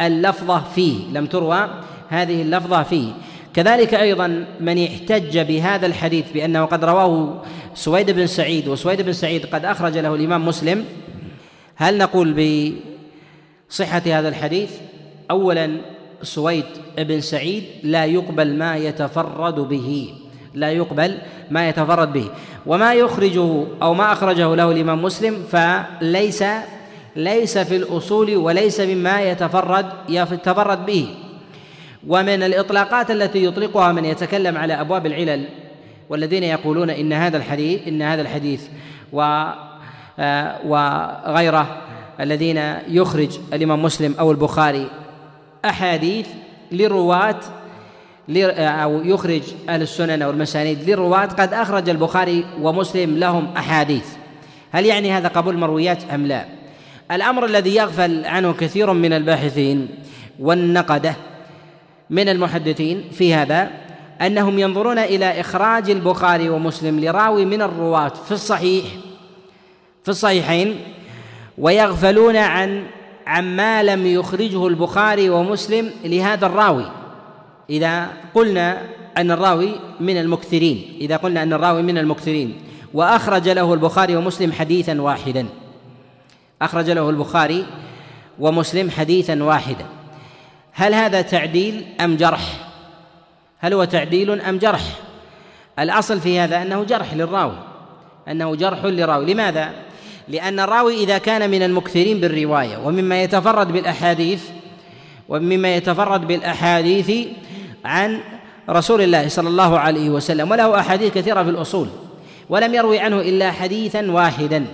اللفظة 0.00 0.62
فيه 0.74 0.98
لم 1.12 1.26
تروى 1.26 1.68
هذه 2.08 2.42
اللفظة 2.42 2.82
فيه. 2.82 3.12
كذلك 3.54 3.94
أيضا 3.94 4.44
من 4.60 4.84
احتج 4.84 5.38
بهذا 5.38 5.86
الحديث 5.86 6.32
بأنه 6.32 6.64
قد 6.64 6.84
رواه 6.84 7.42
سويد 7.74 8.10
بن 8.10 8.26
سعيد 8.26 8.68
وسويد 8.68 9.02
بن 9.02 9.12
سعيد 9.12 9.46
قد 9.46 9.64
أخرج 9.64 9.98
له 9.98 10.14
الإمام 10.14 10.46
مسلم. 10.48 10.84
هل 11.76 11.98
نقول 11.98 12.32
ب 12.32 12.72
صحة 13.68 14.02
هذا 14.06 14.28
الحديث؟ 14.28 14.70
أولا 15.30 15.80
سويد 16.22 16.64
بن 16.98 17.20
سعيد 17.20 17.64
لا 17.82 18.04
يقبل 18.04 18.54
ما 18.54 18.76
يتفرد 18.76 19.54
به 19.54 20.14
لا 20.54 20.70
يقبل 20.70 21.18
ما 21.50 21.68
يتفرد 21.68 22.12
به. 22.12 22.30
وما 22.66 22.94
يخرجه 22.94 23.64
أو 23.82 23.94
ما 23.94 24.12
أخرجه 24.12 24.54
له 24.54 24.70
الإمام 24.70 25.02
مسلم 25.02 25.44
فليس 25.50 26.44
ليس 27.16 27.58
في 27.58 27.76
الأصول 27.76 28.36
وليس 28.36 28.80
مما 28.80 29.20
يتفرد 29.20 29.86
يتفرد 30.08 30.86
به. 30.86 31.08
ومن 32.08 32.42
الإطلاقات 32.42 33.10
التي 33.10 33.44
يطلقها 33.44 33.92
من 33.92 34.04
يتكلم 34.04 34.58
على 34.58 34.80
أبواب 34.80 35.06
العلل 35.06 35.44
والذين 36.08 36.42
يقولون 36.42 36.90
إن 36.90 37.12
هذا 37.12 37.36
الحديث 37.36 37.88
إن 37.88 38.02
هذا 38.02 38.22
الحديث 38.22 38.62
و 39.12 39.44
آه، 40.18 40.66
وغيره 40.66 41.82
الذين 42.20 42.74
يخرج 42.88 43.38
الإمام 43.52 43.82
مسلم 43.82 44.14
أو 44.20 44.30
البخاري 44.30 44.90
أحاديث 45.64 46.26
لرواة 46.72 47.40
أو 48.58 49.00
يخرج 49.04 49.42
أهل 49.68 49.82
السنن 49.82 50.22
أو 50.22 50.30
المسانيد 50.30 50.90
للرواة 50.90 51.26
قد 51.26 51.54
أخرج 51.54 51.88
البخاري 51.88 52.44
ومسلم 52.60 53.18
لهم 53.18 53.48
أحاديث. 53.56 54.06
هل 54.72 54.86
يعني 54.86 55.12
هذا 55.12 55.28
قبول 55.28 55.56
مرويات 55.56 56.10
أم 56.10 56.26
لا؟ 56.26 56.44
الأمر 57.12 57.44
الذي 57.44 57.74
يغفل 57.74 58.24
عنه 58.24 58.52
كثير 58.52 58.92
من 58.92 59.12
الباحثين 59.12 59.88
والنقدة 60.38 61.16
من 62.12 62.28
المحدثين 62.28 63.04
في 63.12 63.34
هذا 63.34 63.70
أنهم 64.20 64.58
ينظرون 64.58 64.98
إلى 64.98 65.40
إخراج 65.40 65.90
البخاري 65.90 66.48
ومسلم 66.48 67.00
لراوي 67.00 67.44
من 67.44 67.62
الرواة 67.62 68.08
في 68.08 68.32
الصحيح 68.32 68.84
في 70.02 70.08
الصحيحين 70.08 70.80
ويغفلون 71.58 72.36
عن 72.36 72.86
عما 73.26 73.82
لم 73.82 74.06
يخرجه 74.06 74.66
البخاري 74.66 75.30
ومسلم 75.30 75.90
لهذا 76.04 76.46
الراوي. 76.46 76.84
إذا 77.70 78.08
قلنا 78.34 78.82
أن 79.16 79.30
الراوي 79.30 79.72
من 80.00 80.20
المكثرين 80.20 80.96
إذا 81.00 81.16
قلنا 81.16 81.42
أن 81.42 81.52
الراوي 81.52 81.82
من 81.82 81.98
المكثرين 81.98 82.60
وأخرج 82.94 83.48
له 83.48 83.74
البخاري 83.74 84.16
ومسلم 84.16 84.52
حديثا 84.52 85.00
واحدا. 85.00 85.46
أخرج 86.62 86.90
له 86.90 87.10
البخاري 87.10 87.66
ومسلم 88.38 88.90
حديثا 88.90 89.42
واحدا. 89.42 89.86
هل 90.72 90.94
هذا 90.94 91.22
تعديل 91.22 91.84
أم 92.00 92.16
جرح؟ 92.16 92.40
هل 93.58 93.74
هو 93.74 93.84
تعديل 93.84 94.40
أم 94.40 94.58
جرح؟ 94.58 94.82
الأصل 95.78 96.20
في 96.20 96.40
هذا 96.40 96.62
أنه 96.62 96.84
جرح 96.84 97.14
للراوي 97.14 97.58
أنه 98.28 98.54
جرح 98.54 98.84
للراوي 98.84 99.34
لماذا؟ 99.34 99.72
لأن 100.28 100.60
الراوي 100.60 101.04
إذا 101.04 101.18
كان 101.18 101.50
من 101.50 101.62
المكثرين 101.62 102.20
بالرواية 102.20 102.78
ومما 102.84 103.22
يتفرد 103.22 103.72
بالأحاديث 103.72 104.42
ومما 105.28 105.76
يتفرد 105.76 106.26
بالأحاديث 106.26 107.28
عن 107.84 108.20
رسول 108.70 109.02
الله 109.02 109.28
صلى 109.28 109.48
الله 109.48 109.78
عليه 109.78 110.10
وسلم 110.10 110.50
وله 110.50 110.80
أحاديث 110.80 111.14
كثيرة 111.14 111.42
في 111.42 111.50
الأصول. 111.50 111.88
ولم 112.48 112.74
يروي 112.74 112.98
عنه 112.98 113.20
إلا 113.20 113.52
حديثا 113.52 114.10
واحدا. 114.10 114.66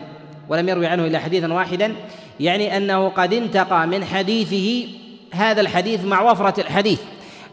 ولم 0.48 0.68
يروي 0.68 0.86
عنه 0.86 1.06
إلا 1.06 1.18
حديثا 1.18 1.52
واحدا 1.52 1.94
يعني 2.40 2.76
أنه 2.76 3.08
قد 3.08 3.32
انتقى 3.32 3.86
من 3.86 4.04
حديثه 4.04 4.88
هذا 5.32 5.61
الحديث 5.61 6.04
مع 6.04 6.20
وفرة 6.20 6.61
الحديث. 6.61 7.00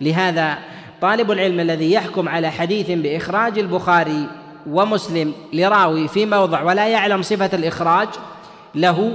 لهذا 0.02 0.58
طالب 1.02 1.32
العلم 1.32 1.60
الذي 1.60 1.92
يحكم 1.92 2.30
على 2.30 2.52
حديث 2.52 2.92
بإخراج 2.92 3.60
البخاري 3.60 4.28
ومسلم 4.70 5.34
لراوي 5.54 6.08
في 6.08 6.26
موضع 6.26 6.64
ولا 6.64 6.88
يعلم 6.88 7.22
صفة 7.22 7.50
الإخراج 7.54 8.08
له 8.76 9.12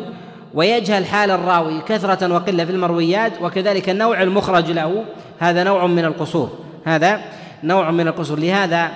ويجهل 0.54 1.06
حال 1.06 1.30
الراوي 1.30 1.80
كثرة 1.80 2.34
وقلة 2.34 2.64
في 2.64 2.70
المرويات 2.70 3.32
وكذلك 3.42 3.88
النوع 3.88 4.22
المخرج 4.22 4.70
له 4.70 5.04
هذا 5.38 5.64
نوع 5.64 5.86
من 5.86 6.04
القصور. 6.04 6.50
هذا 6.84 7.20
نوع 7.64 7.90
من 7.90 8.08
القصور. 8.08 8.38
لهذا 8.38 8.90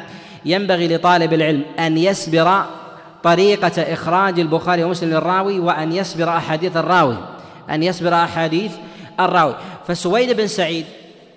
ينبغي 0.45 0.97
لطالب 0.97 1.33
العلم 1.33 1.63
أن 1.79 1.99
يسبر 1.99 2.65
طريقة 3.23 3.83
إخراج 3.83 4.41
البخاري 4.41 4.85
ومسلم 4.85 5.11
للراوي 5.11 5.59
وأن 5.59 5.93
يسبر 5.93 6.29
أحاديث 6.29 6.77
الراوي. 6.77 7.17
أن 7.71 7.83
يسبر 7.83 8.15
أحاديث 8.15 8.73
الراوي. 9.21 9.55
فسويد 9.89 10.37
بن 10.37 10.47
سعيد 10.47 10.85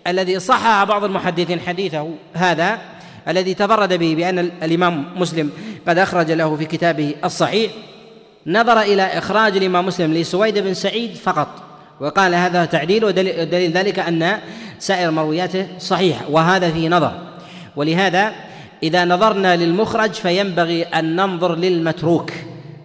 الذي 0.08 0.40
صحح 0.40 0.84
بعض 0.84 1.04
المحدثين 1.04 1.60
حديثه 1.60 2.10
هذا 2.34 2.80
الذي 3.28 3.54
تفرد 3.54 3.94
به 3.94 4.16
بأن 4.16 4.40
الإمام 4.40 5.06
مسلم 5.16 5.52
قد 5.88 5.98
أخرج 5.98 6.32
له 6.32 6.56
في 6.56 6.66
كتابه 6.66 7.16
الصحيح 7.26 7.72
نظر 8.48 8.82
إلى 8.82 9.04
إخراج 9.04 9.58
الإمام 9.58 9.86
مسلم 9.86 10.14
لسويد 10.14 10.60
بن 10.60 10.74
سعيد 10.74 11.16
فقط. 11.16 11.48
وقال 12.00 12.36
هذا 12.36 12.66
تعديل 12.66 13.06
ودليل 13.06 13.72
ذلك 13.72 14.00
أن 14.00 14.40
سائر 14.80 15.12
مروياته 15.12 15.68
صحيحة 15.80 16.26
وهذا 16.30 16.72
فيه 16.72 16.90
نظر. 16.90 17.12
ولهذا 17.76 18.32
إذا 18.84 19.06
نظرنا 19.06 19.56
للمخرج 19.56 20.12
فينبغي 20.12 20.84
أن 20.84 21.16
ننظر 21.16 21.56
للمتروك 21.56 22.32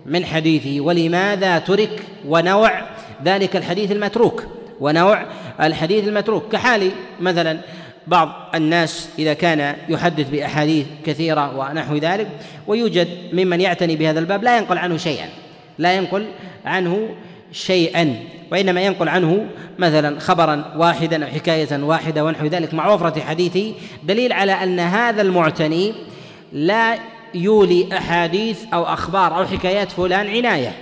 من 0.06 0.24
حديثه 0.24 0.80
ولماذا 0.80 1.58
ترك 1.58 2.02
ونوع 2.28 2.82
ذلك 3.24 3.56
الحديث 3.56 3.92
المتروك؟ 3.92 4.44
ونوع 4.82 5.26
الحديث 5.60 6.08
المتروك. 6.08 6.52
كحال 6.52 6.90
مثلا 7.20 7.58
بعض 8.06 8.28
الناس 8.54 9.08
إذا 9.18 9.34
كان 9.34 9.76
يحدث 9.88 10.28
بأحاديث 10.30 10.86
كثيرة 11.06 11.58
ونحو 11.58 11.96
ذلك 11.96 12.28
ويوجد 12.66 13.08
ممن 13.32 13.60
يعتني 13.60 13.96
بهذا 13.96 14.18
الباب 14.20 14.44
لا 14.44 14.58
ينقل 14.58 14.78
عنه 14.78 14.96
شيئا. 14.96 15.28
لا 15.78 15.92
ينقل 15.92 16.26
عنه 16.64 17.08
شيئا 17.52 18.16
وإنما 18.52 18.80
ينقل 18.80 19.08
عنه 19.08 19.46
مثلا 19.78 20.20
خبرا 20.20 20.64
واحدا 20.76 21.24
أو 21.24 21.30
حكاية 21.30 21.82
واحدة 21.82 22.24
ونحو 22.24 22.46
ذلك 22.46 22.74
مع 22.74 22.94
وفرة 22.94 23.20
حديثه 23.20 23.74
دليل 24.04 24.32
على 24.32 24.52
أن 24.52 24.80
هذا 24.80 25.22
المعتني 25.22 25.94
لا 26.52 26.98
يولي 27.34 27.88
أحاديث 27.98 28.58
أو 28.74 28.82
أخبار 28.84 29.38
أو 29.38 29.44
حكايات 29.44 29.92
فلان 29.92 30.26
عناية 30.26 30.72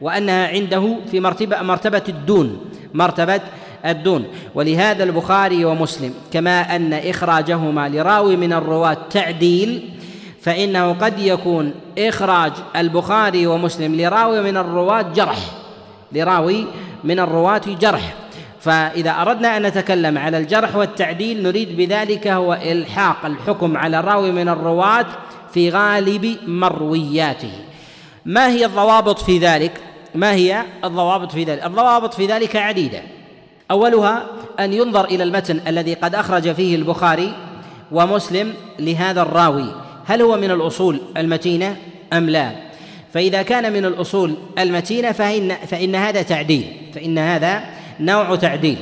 وأنها 0.00 0.48
عنده 0.48 0.96
في 1.10 1.20
مرتبة 1.20 1.62
مرتبة 1.62 2.02
الدون. 2.08 2.71
مرتبة 2.94 3.40
الدون. 3.86 4.26
ولهذا 4.54 5.04
البخاري 5.04 5.64
ومسلم 5.64 6.14
كما 6.32 6.76
أن 6.76 6.92
إخراجهما 6.92 7.88
لراوي 7.88 8.36
من 8.36 8.52
الرواة 8.52 8.96
تعديل 9.10 9.90
فإنه 10.40 10.92
قد 10.92 11.18
يكون 11.18 11.74
إخراج 11.98 12.52
البخاري 12.76 13.46
ومسلم 13.46 13.94
لراوي 13.94 14.42
من 14.42 14.56
الرواة 14.56 15.02
جرح. 15.02 15.38
لراوي 16.12 16.66
من 17.04 17.18
الرواة 17.20 17.62
جرح. 17.80 18.14
فإذا 18.60 19.10
أردنا 19.10 19.56
أن 19.56 19.62
نتكلم 19.62 20.18
على 20.18 20.38
الجرح 20.38 20.76
والتعديل 20.76 21.42
نريد 21.42 21.76
بذلك 21.76 22.28
هو 22.28 22.54
إلحاق 22.54 23.26
الحكم 23.26 23.76
على 23.76 24.00
الراوي 24.00 24.32
من 24.32 24.48
الرواة 24.48 25.06
في 25.54 25.70
غالب 25.70 26.36
مروياته. 26.46 27.52
ما 28.26 28.48
هي 28.48 28.64
الضوابط 28.64 29.18
في 29.18 29.38
ذلك؟ 29.38 29.72
ما 30.14 30.32
هي 30.32 30.62
الضوابط 30.84 31.32
في 31.32 31.44
ذلك؟ 31.44 31.64
الضوابط 31.64 32.14
في 32.14 32.26
ذلك 32.26 32.56
عديدة. 32.56 33.02
أولها 33.70 34.26
أن 34.60 34.72
ينظر 34.72 35.04
إلى 35.04 35.22
المتن 35.22 35.60
الذي 35.66 35.94
قد 35.94 36.14
أخرج 36.14 36.52
فيه 36.52 36.76
البخاري 36.76 37.34
ومسلم 37.92 38.54
لهذا 38.78 39.22
الراوي. 39.22 39.74
هل 40.06 40.22
هو 40.22 40.36
من 40.36 40.50
الأصول 40.50 41.00
المتينة 41.16 41.76
أم 42.12 42.30
لا؟ 42.30 42.52
فإذا 43.14 43.42
كان 43.42 43.72
من 43.72 43.84
الأصول 43.84 44.34
المتينة 44.58 45.12
فإن, 45.12 45.54
فإن 45.54 45.94
هذا 45.94 46.22
تعديل. 46.22 46.64
فإن 46.94 47.18
هذا 47.18 47.64
نوع 48.00 48.36
تعديل. 48.36 48.78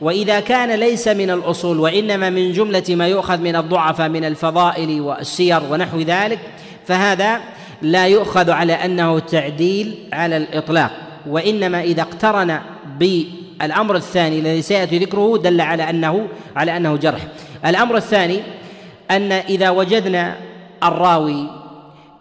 وإذا 0.00 0.40
كان 0.40 0.70
ليس 0.70 1.08
من 1.08 1.30
الأصول 1.30 1.80
وإنما 1.80 2.30
من 2.30 2.52
جملة 2.52 2.84
ما 2.88 3.08
يؤخذ 3.08 3.38
من 3.38 3.56
الضعفاء 3.56 4.08
من 4.08 4.24
الفضائل 4.24 5.00
والسير 5.00 5.62
ونحو 5.70 6.00
ذلك 6.00 6.38
فهذا 6.86 7.40
لا 7.82 8.06
يؤخذ 8.06 8.50
على 8.50 8.72
أنه 8.72 9.18
تعديل 9.18 9.94
على 10.12 10.36
الإطلاق 10.36 10.90
وإنما 11.26 11.80
إذا 11.80 12.02
اقترن 12.02 12.60
بالأمر 12.98 13.96
الثاني 13.96 14.38
الذي 14.38 14.62
سيأتي 14.62 14.98
ذكره 14.98 15.38
دل 15.38 15.60
على 15.60 15.90
أنه 15.90 16.28
على 16.56 16.76
أنه 16.76 16.96
جرح. 16.96 17.20
الأمر 17.66 17.96
الثاني 17.96 18.40
أن 19.10 19.32
إذا 19.32 19.70
وجدنا 19.70 20.36
الراوي 20.82 21.50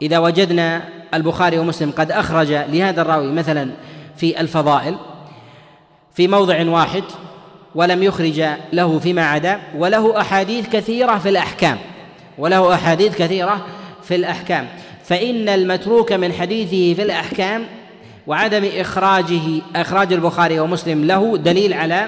إذا 0.01 0.19
وجدنا 0.19 0.81
البخاري 1.13 1.57
ومسلم 1.57 1.91
قد 1.91 2.11
أخرج 2.11 2.51
لهذا 2.51 3.01
الراوي 3.01 3.31
مثلا 3.31 3.71
في 4.17 4.41
الفضائل 4.41 4.97
في 6.13 6.27
موضع 6.27 6.69
واحد 6.69 7.03
ولم 7.75 8.03
يخرج 8.03 8.43
له 8.73 8.99
فيما 8.99 9.25
عدا 9.25 9.59
وله 9.77 10.21
أحاديث 10.21 10.69
كثيرة 10.69 11.17
في 11.17 11.29
الأحكام 11.29 11.77
وله 12.37 12.73
أحاديث 12.73 13.17
كثيرة 13.17 13.65
في 14.03 14.15
الأحكام. 14.15 14.67
فإن 15.07 15.49
المتروك 15.49 16.11
من 16.11 16.33
حديثه 16.33 16.93
في 16.93 17.01
الأحكام 17.01 17.65
وعدم 18.27 18.69
إخراجه 18.75 19.41
إخراج 19.75 20.13
البخاري 20.13 20.59
ومسلم 20.59 21.05
له 21.05 21.37
دليل 21.37 21.73
على 21.73 22.07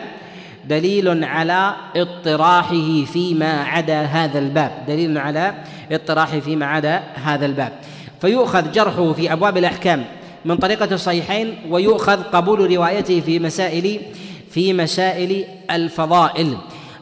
دليل 0.66 1.24
على 1.24 1.76
اطراحه 1.96 3.06
فيما 3.14 3.64
عدا 3.64 4.02
هذا 4.02 4.40
الباب. 4.40 4.72
دليل 4.88 5.18
على 5.18 5.54
اطراحه 5.92 6.40
فيما 6.40 6.66
عدا 6.66 7.04
هذا 7.24 7.46
الباب. 7.46 7.72
فيؤخذ 8.22 8.72
جرحه 8.72 9.14
في 9.14 9.34
أبواب 9.34 9.58
الأحكام 9.58 10.06
من 10.46 10.58
طريقة 10.58 10.94
الصحيحين 10.96 11.56
ويؤخذ 11.70 12.24
قبول 12.24 12.72
روايته 12.76 13.20
في 13.20 13.40
مسائل 13.40 14.00
في 14.52 14.74
مسائل 14.74 15.46
الفضائل. 15.72 16.58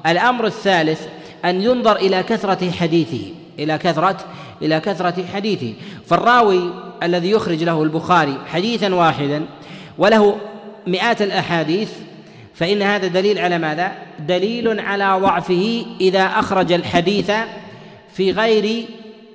الأمر 0.05 0.45
الثالث 0.45 1.01
أن 1.45 1.61
ينظر 1.61 1.95
إلى 1.95 2.23
كثرة 2.23 2.71
حديثه. 2.71 3.44
إلى 3.59 3.77
كثره 3.77 4.17
إلى 4.61 4.79
كثرة 4.79 5.25
حديثه. 5.33 5.73
فالراوي 6.05 6.69
الذي 7.03 7.31
يخرج 7.31 7.63
له 7.63 7.83
البخاري 7.83 8.37
حديثا 8.45 8.95
واحدا 8.95 9.45
وله 9.97 10.37
مئات 10.87 11.21
الأحاديث 11.21 11.89
فإن 12.53 12.81
هذا 12.81 13.07
دليل 13.07 13.39
على 13.39 13.57
ماذا؟ 13.57 13.91
دليل 14.19 14.79
على 14.79 15.19
ضعفه 15.21 15.85
إذا 16.01 16.23
أخرج 16.23 16.71
الحديث 16.71 17.31
في 18.13 18.31
غير 18.31 18.85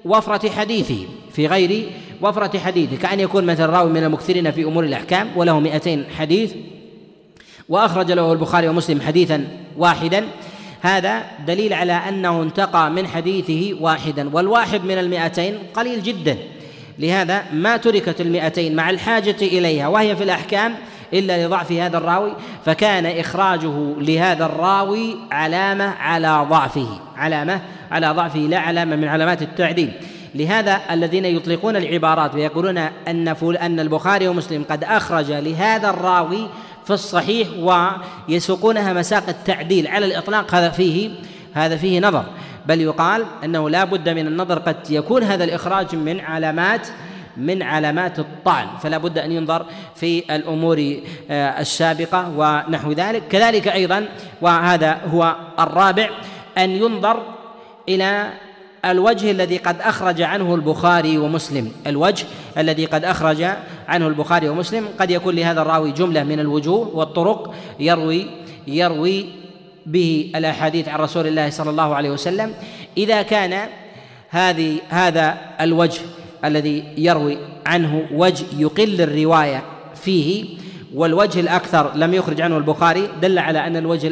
وفرة 0.04 0.50
حديثه. 0.50 1.06
في 1.32 1.46
غير 1.46 1.86
وفرة 2.22 2.58
حديثه. 2.58 2.96
كأن 2.96 3.20
يكون 3.20 3.44
مثلا 3.44 3.66
راوي 3.66 3.90
من 3.90 4.04
المكثرين 4.04 4.50
في 4.50 4.64
أمور 4.64 4.84
الأحكام 4.84 5.28
وله 5.36 5.60
200 5.60 6.04
حديث 6.18 6.52
وأخرج 7.68 8.12
له 8.12 8.32
البخاري 8.32 8.68
ومسلم 8.68 9.00
حديثا 9.00 9.44
واحدا 9.78 10.24
هذا 10.80 11.22
دليل 11.46 11.72
على 11.72 11.92
أنه 11.92 12.42
انتقى 12.42 12.90
من 12.90 13.06
حديثه 13.06 13.76
واحدا 13.80 14.30
والواحد 14.32 14.84
من 14.84 14.98
المئتين 14.98 15.58
قليل 15.74 16.02
جدا. 16.02 16.36
لهذا 16.98 17.42
ما 17.52 17.76
تركت 17.76 18.20
المئتين 18.20 18.76
مع 18.76 18.90
الحاجة 18.90 19.36
إليها 19.42 19.88
وهي 19.88 20.16
في 20.16 20.24
الأحكام 20.24 20.74
إلا 21.12 21.46
لضعف 21.46 21.72
هذا 21.72 21.98
الراوي 21.98 22.32
فكان 22.64 23.06
إخراجه 23.06 23.94
لهذا 23.98 24.46
الراوي 24.46 25.16
علامة 25.30 25.84
على 25.84 26.46
ضعفه 26.50 26.88
علامة 27.16 27.60
على 27.90 28.10
ضعفه 28.10 28.38
لا 28.38 28.58
علامة 28.58 28.96
من 28.96 29.08
علامات 29.08 29.42
التعديل. 29.42 29.92
لهذا 30.34 30.80
الذين 30.90 31.24
يطلقون 31.24 31.76
العبارات 31.76 32.34
ويقولون 32.34 32.78
أن 32.78 33.28
أن 33.60 33.80
البخاري 33.80 34.28
ومسلم 34.28 34.64
قد 34.70 34.84
أخرج 34.84 35.32
لهذا 35.32 35.90
الراوي 35.90 36.48
في 36.90 36.94
الصحيح 36.94 37.48
ويسوقونها 38.28 38.92
مساق 38.92 39.28
التعديل 39.28 39.86
على 39.86 40.06
الإطلاق 40.06 40.54
هذا 40.54 40.70
فيه 40.70 41.10
هذا 41.54 41.76
فيه 41.76 42.00
نظر. 42.00 42.24
بل 42.66 42.80
يقال 42.80 43.24
أنه 43.44 43.70
لا 43.70 43.84
بد 43.84 44.08
من 44.08 44.26
النظر 44.26 44.58
قد 44.58 44.76
يكون 44.90 45.22
هذا 45.22 45.44
الإخراج 45.44 45.96
من 45.96 46.20
علامات 46.20 46.88
من 47.36 47.62
علامات 47.62 48.18
الطعن 48.18 48.66
فلا 48.82 48.98
بد 48.98 49.18
أن 49.18 49.32
ينظر 49.32 49.66
في 49.94 50.34
الأمور 50.34 50.96
آه، 51.30 51.60
السابقة 51.60 52.28
ونحو 52.36 52.92
ذلك. 52.92 53.22
كذلك 53.28 53.68
أيضا 53.68 54.08
وهذا 54.42 55.00
هو 55.12 55.36
الرابع 55.58 56.10
أن 56.58 56.70
ينظر 56.70 57.22
إلى 57.88 58.32
الوجه 58.84 59.30
الذي 59.30 59.56
قد 59.56 59.80
أخرج 59.80 60.22
عنه 60.22 60.54
البخاري 60.54 61.18
ومسلم. 61.18 61.72
الوجه 61.86 62.26
الذي 62.58 62.84
قد 62.84 63.04
أخرج 63.04 63.42
عنه 63.88 64.06
البخاري 64.06 64.48
ومسلم. 64.48 64.88
قد 65.00 65.10
يكون 65.10 65.34
لهذا 65.34 65.62
الراوي 65.62 65.92
جملة 65.92 66.24
من 66.24 66.40
الوجوه 66.40 66.90
والطرق 66.94 67.54
يروي 67.80 68.26
يروي 68.66 69.26
به 69.86 70.32
الأحاديث 70.36 70.88
عن 70.88 71.00
رسول 71.00 71.26
الله 71.26 71.50
صلى 71.50 71.70
الله 71.70 71.94
عليه 71.94 72.10
وسلم. 72.10 72.54
إذا 72.96 73.22
كان 73.22 73.68
هذه 74.28 74.78
هذا 74.88 75.38
الوجه 75.60 76.00
الذي 76.44 76.84
يروي 76.98 77.38
عنه 77.66 78.06
وجه 78.12 78.44
يقل 78.58 79.00
الرواية 79.00 79.62
فيه 79.94 80.60
والوجه 80.94 81.40
الأكثر 81.40 81.92
لم 81.94 82.14
يخرج 82.14 82.40
عنه 82.40 82.56
البخاري 82.56 83.08
دل 83.22 83.38
على 83.38 83.66
أن 83.66 83.76
الوجه 83.76 84.06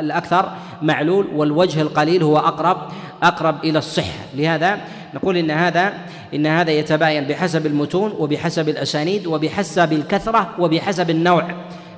الأكثر 0.00 0.52
معلول 0.82 1.26
والوجه 1.34 1.82
القليل 1.82 2.22
هو 2.22 2.38
أقرب. 2.38 2.76
أقرب 3.22 3.64
إلى 3.64 3.78
الصحة. 3.78 4.24
لهذا 4.34 4.80
نقول 5.14 5.36
إن 5.36 5.50
هذا 5.50 5.92
إن 6.34 6.46
هذا 6.46 6.70
يتباين 6.70 7.24
بحسب 7.24 7.66
المتون 7.66 8.14
وبحسب 8.18 8.68
الأسانيد 8.68 9.26
وبحسب 9.26 9.92
الكثرة 9.92 10.54
وبحسب 10.58 11.10
النوع. 11.10 11.44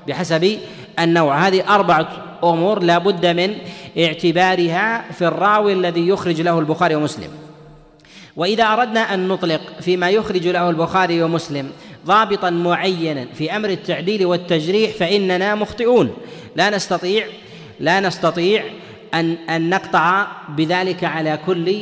بحسب 0.08 0.58
النوع. 0.98 1.46
هذه 1.46 1.74
أربعة 1.74 2.08
أمور 2.44 2.82
لا 2.82 2.98
بد 2.98 3.26
من 3.26 3.54
اعتبارها 3.98 5.12
في 5.12 5.26
الراوي 5.26 5.72
الذي 5.72 6.08
يخرج 6.08 6.40
له 6.40 6.58
البخاري 6.58 6.94
ومسلم. 6.94 7.30
وإذا 8.36 8.64
أردنا 8.64 9.14
أن 9.14 9.28
نطلق 9.28 9.60
فيما 9.80 10.10
يخرج 10.10 10.48
له 10.48 10.70
البخاري 10.70 11.22
ومسلم 11.22 11.70
ضابطا 12.06 12.50
معينا 12.50 13.26
في 13.34 13.56
أمر 13.56 13.68
التعديل 13.70 14.26
والتجريح 14.26 14.90
فإننا 14.90 15.54
مخطئون. 15.54 16.16
لا 16.56 16.70
نستطيع 16.70 17.26
لا 17.80 18.00
نستطيع 18.00 18.64
أن 19.14 19.36
أن 19.50 19.70
نقطع 19.70 20.26
بذلك 20.48 21.04
على 21.04 21.38
كل 21.46 21.76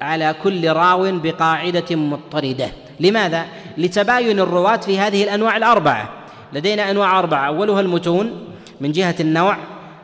على 0.00 0.34
كل 0.42 0.68
راو 0.68 1.18
بقاعدة 1.18 1.96
مضطردة. 1.96 2.68
لماذا؟ 3.00 3.44
لتباين 3.78 4.40
الرواة 4.40 4.76
في 4.76 4.98
هذه 4.98 5.24
الأنواع 5.24 5.56
الأربعة. 5.56 6.08
لدينا 6.52 6.90
أنواع 6.90 7.18
أربعة. 7.18 7.46
أولها 7.46 7.80
المتون 7.80 8.48
من 8.80 8.92
جهة 8.92 9.14
النوع 9.20 9.56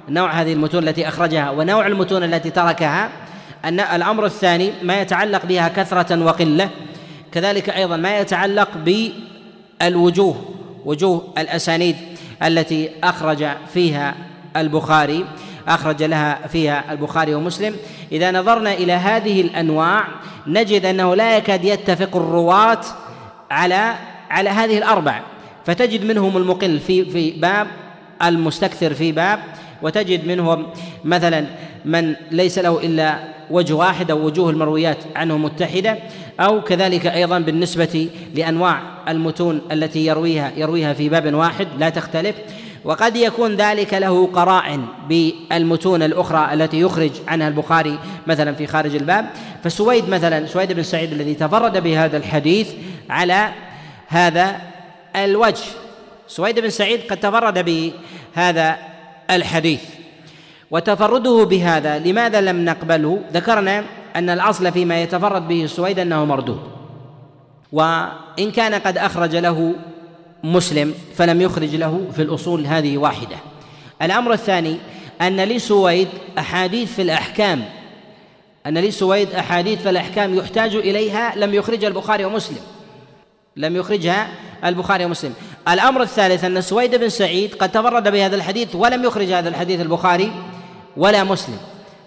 نوع 0.09 0.33
هذه 0.33 0.53
المتون 0.53 0.89
التي 0.89 1.09
أخرجها 1.09 1.51
ونوع 1.51 1.87
المتون 1.87 2.25
التي 2.25 2.51
تركها 2.51 3.11
أن 3.65 3.81
الأمر 3.81 4.27
الثاني 4.27 4.73
ما 4.83 5.01
يتعلق 5.01 5.47
بها 5.47 5.69
كثرة 5.69 6.25
وقلة 6.25 6.71
كذلك 7.33 7.71
أيضا 7.71 7.97
ما 7.97 8.19
يتعلق 8.19 8.69
بالوجوه 9.81 10.45
وجوه 10.85 11.33
الأسانيد 11.39 11.97
التي 12.43 12.91
أخرج 13.05 13.47
فيها 13.75 14.15
البخاري. 14.57 15.25
أخرج 15.69 16.03
لها 16.03 16.47
فيها 16.47 16.93
البخاري 16.93 17.35
ومسلم. 17.35 17.77
إذا 18.13 18.31
نظرنا 18.31 18.73
إلى 18.73 18.93
هذه 18.93 19.41
الأنواع 19.41 20.05
نجد 20.47 20.85
أنه 20.85 21.15
لا 21.15 21.37
يكاد 21.37 21.65
يتفق 21.65 22.17
الرواة 22.17 22.81
على 23.51 23.95
على 24.31 24.51
هذه 24.51 24.79
الأربع. 24.79 25.21
فتجد 25.67 26.05
منهم 26.05 26.37
المقل 26.37 26.81
في 26.81 27.05
في 27.05 27.31
باب 27.31 27.67
المستكثر 28.23 28.95
في 28.95 29.13
باب 29.13 29.41
وتجد 29.83 30.27
منهم 30.27 30.67
مثلا 31.05 31.47
من 31.85 32.15
ليس 32.31 32.59
له 32.59 32.81
إلا 32.83 33.19
وجه 33.51 33.73
واحد 33.75 34.11
أو 34.11 34.27
وجوه 34.27 34.51
المرويات 34.51 34.99
عنه 35.17 35.39
متحدة 35.39 35.99
أو 36.41 36.61
كذلك 36.61 37.07
أيضا 37.07 37.39
بالنسبة 37.39 38.09
لأنواع 38.35 38.81
المتون 39.09 39.61
التي 39.73 40.07
يرويها 40.07 40.53
يرويها 40.57 40.93
في 40.93 41.09
باب 41.09 41.35
واحد 41.35 41.69
لا 41.79 41.89
تختلف. 41.89 42.37
وقد 42.85 43.17
يكون 43.17 43.57
ذلك 43.57 43.95
له 43.95 44.27
قرائن 44.27 44.87
بالمتون 45.09 46.03
الأخرى 46.03 46.55
التي 46.55 46.81
يخرج 46.81 47.11
عنها 47.29 47.49
البخاري 47.49 47.99
مثلا 48.27 48.53
في 48.53 48.67
خارج 48.67 48.95
الباب. 48.95 49.27
فسويد 49.65 50.09
مثلا 50.09 50.47
سويد 50.47 50.73
بن 50.73 50.83
سعيد 50.83 51.13
الذي 51.13 51.35
تفرد 51.35 51.83
بهذا 51.83 52.17
الحديث 52.17 52.69
على 53.11 53.53
هذا 54.09 54.57
الوجه. 55.17 55.65
سويد 56.29 56.61
بن 56.61 56.71
سعيد 56.71 57.01
قد 57.11 57.17
تفرد 57.17 57.65
بهذا 57.65 58.77
الحديث. 59.31 59.83
وتفرده 60.71 61.45
بهذا 61.45 61.99
لماذا 61.99 62.41
لم 62.41 62.65
نقبله؟ 62.65 63.21
ذكرنا 63.33 63.85
أن 64.17 64.31
الأصل 64.31 64.73
فيما 64.73 65.03
يتفرد 65.03 65.49
به 65.49 65.65
السويد 65.65 65.99
أنه 65.99 66.25
مردود. 66.25 66.61
وإن 67.73 68.51
كان 68.55 68.75
قد 68.75 68.99
أخرج 68.99 69.37
له 69.37 69.75
مسلم 70.45 70.95
فلم 71.17 71.41
يخرج 71.41 71.77
له 71.77 72.07
في 72.15 72.23
الأصول 72.23 72.67
هذه 72.67 72.99
واحدة. 72.99 73.37
الأمر 74.03 74.33
الثاني 74.33 74.77
أن 75.21 75.41
لسويد 75.41 76.09
أحاديث 76.39 76.95
في 76.95 77.03
الأحكام. 77.03 77.65
أن 78.67 78.79
لسويد 78.79 79.35
أحاديث 79.35 79.83
في 79.83 79.91
الأحكام 79.91 80.35
يحتاج 80.35 80.75
إليها 80.75 81.37
لم 81.37 81.55
يخرجها 81.55 81.89
البخاري 81.89 82.25
ومسلم. 82.25 82.61
لم 83.57 83.77
يخرجها 83.77 84.29
البخاري 84.65 85.05
ومسلم. 85.05 85.35
الأمر 85.69 86.03
الثالث 86.03 86.45
أن 86.45 86.61
سويد 86.61 86.95
بن 86.95 87.09
سعيد 87.09 87.55
قد 87.55 87.73
تفرد 87.73 88.13
بهذا 88.13 88.37
الحديث 88.37 88.75
ولم 88.75 89.05
يخرج 89.05 89.33
هذا 89.33 89.49
الحديث 89.49 89.81
البخاري 89.81 90.33
ولا 90.97 91.25
مسلم. 91.25 91.59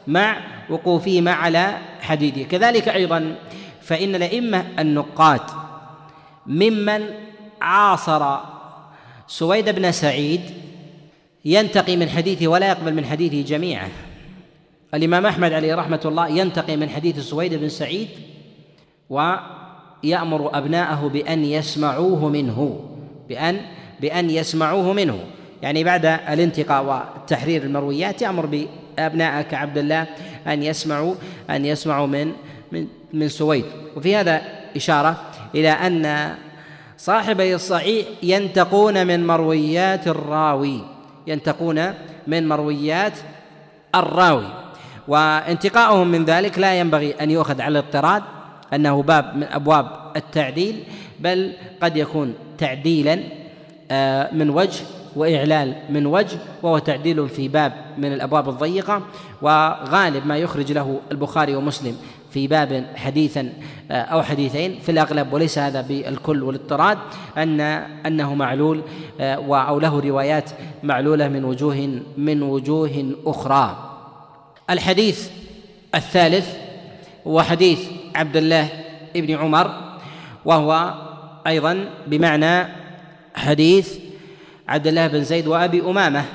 مع 0.07 0.37
وقوفهما 0.69 1.31
على 1.31 1.77
حديده. 2.01 2.43
كذلك 2.43 2.89
أيضا 2.89 3.35
فإن 3.81 4.15
الأئمة 4.15 4.65
النقاد 4.79 5.41
ممن 6.47 7.26
عاصر. 7.61 8.37
سويد 9.27 9.69
بن 9.69 9.91
سعيد 9.91 10.41
ينتقي 11.45 11.95
من 11.95 12.09
حديثه 12.09 12.47
ولا 12.47 12.67
يقبل 12.67 12.93
من 12.93 13.05
حديثه 13.05 13.41
جميعا 13.41 13.89
الإمام 14.93 15.25
أحمد 15.25 15.53
عليه 15.53 15.75
رحمة 15.75 16.01
الله 16.05 16.27
ينتقي 16.27 16.75
من 16.75 16.89
حديث 16.89 17.19
سويد 17.19 17.53
بن 17.53 17.69
سعيد 17.69 18.07
ويأمر 19.09 20.57
أبناءه 20.57 21.07
بأن 21.07 21.45
يسمعوه 21.45 22.29
منه 22.29 22.89
بأن 23.29 23.61
بأن 24.01 24.29
يسمعوه 24.29 24.93
منه. 24.93 25.19
يعني 25.61 25.83
بعد 25.83 26.05
الانتقاء 26.05 27.11
وتحرير 27.23 27.63
المرويات 27.63 28.21
يأمر 28.21 28.45
بأبنائه 28.45 29.41
كعبد 29.41 29.77
الله 29.77 30.07
أن 30.47 30.63
يسمعوا 30.63 31.15
أن 31.49 31.65
يسمعوا 31.65 32.07
من 32.07 32.31
من 32.71 32.87
من 33.13 33.29
سويد. 33.29 33.65
وفي 33.95 34.15
هذا 34.15 34.41
إشارة 34.75 35.21
إلى 35.55 35.69
أن 35.69 36.35
صاحبي 36.97 37.55
الصحيح 37.55 38.07
ينتقون 38.23 39.07
من 39.07 39.27
مرويات 39.27 40.07
الراوي 40.07 40.81
ينتقون 41.27 41.93
من 42.27 42.47
مرويات 42.47 43.13
الراوي. 43.95 44.67
وانتقاؤهم 45.07 46.07
من 46.07 46.25
ذلك 46.25 46.59
لا 46.59 46.79
ينبغي 46.79 47.11
أن 47.11 47.31
يؤخذ 47.31 47.61
على 47.61 47.79
الاضطراد 47.79 48.23
أنه 48.73 49.03
باب 49.03 49.35
من 49.35 49.43
أبواب 49.43 49.87
التعديل 50.15 50.83
بل 51.19 51.53
قد 51.81 51.97
يكون 51.97 52.33
تعديلا 52.57 53.19
آه، 53.91 54.33
من 54.33 54.49
وجه 54.49 54.85
وإعلال 55.15 55.75
من 55.89 56.05
وجه 56.05 56.37
وهو 56.63 56.77
تعديل 56.77 57.29
في 57.29 57.47
باب 57.47 57.73
من 57.97 58.13
الأبواب 58.13 58.49
الضيقة 58.49 59.01
وغالب 59.41 60.25
ما 60.25 60.37
يخرج 60.37 60.71
له 60.71 60.99
البخاري 61.11 61.55
ومسلم 61.55 61.97
في 62.31 62.47
باب 62.47 62.85
حديثا 62.95 63.53
آه، 63.91 64.01
أو 64.01 64.23
حديثين 64.23 64.79
في 64.79 64.91
الأغلب 64.91 65.33
وليس 65.33 65.59
هذا 65.59 65.81
بالكل 65.81 66.43
والاضطراد 66.43 66.97
أن 67.37 67.61
أنه 68.05 68.35
معلول 68.35 68.81
آه، 69.19 69.67
أو 69.67 69.79
له 69.79 69.99
روايات 69.99 70.49
معلولة 70.83 71.27
من 71.27 71.45
وجوه 71.45 72.01
من 72.17 72.41
وجوه 72.43 73.15
أخرى. 73.25 73.93
الحديث 74.69 75.29
الثالث 75.95 76.55
هو 77.27 77.41
حديث 77.41 77.79
عبد 78.15 78.37
الله 78.37 78.69
بن 79.15 79.35
عمر 79.35 79.71
وهو 80.45 80.93
أيضا 81.47 81.89
بمعنى 82.07 82.67
حديث 83.35 83.97
عبد 84.67 84.87
الله 84.87 85.07
بن 85.07 85.23
زيد 85.23 85.47
وأبي 85.47 85.81
أمامة. 85.81 86.25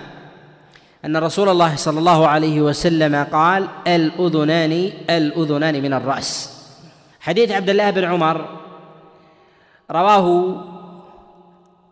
أن 1.05 1.17
رسول 1.17 1.49
الله 1.49 1.77
صلى 1.77 1.99
الله 1.99 2.29
عليه 2.29 2.61
وسلم 2.61 3.27
قال 3.33 3.69
الأذنان 3.87 4.93
الأذنان 5.11 5.83
من 5.83 5.93
الرأس. 5.93 6.63
حديث 7.21 7.51
عبد 7.51 7.71
الله 7.71 7.91
بن 7.91 8.05
عمر 8.05 8.59
رواه 9.91 10.57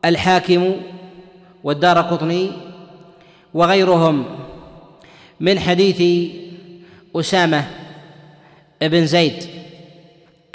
الحاكم 0.04 0.76
والدار 1.64 2.00
قطني 2.00 2.50
وغيرهم 3.54 4.24
من 5.40 5.58
حديث 5.58 6.30
أسامة 7.16 7.64
بن 8.82 9.06
زيد 9.06 9.44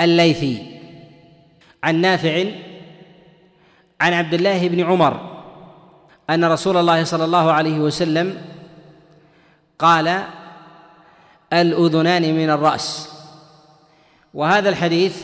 الليثي 0.02 0.64
عن 1.84 1.96
نافع 1.96 2.44
عن 4.02 4.14
عبد 4.14 4.34
الله 4.34 4.68
بن 4.68 4.80
عمر 4.84 5.35
أن 6.30 6.46
رسول 6.46 6.78
الله 6.78 7.04
صلى 7.04 7.26
الله 7.26 7.52
عليه 7.52 7.80
وسلم 7.80 8.42
قال 9.80 10.24
الأذنان 11.54 12.36
من 12.36 12.50
الرأس. 12.50 13.10
وهذا 14.34 14.70
الحديث 14.70 15.24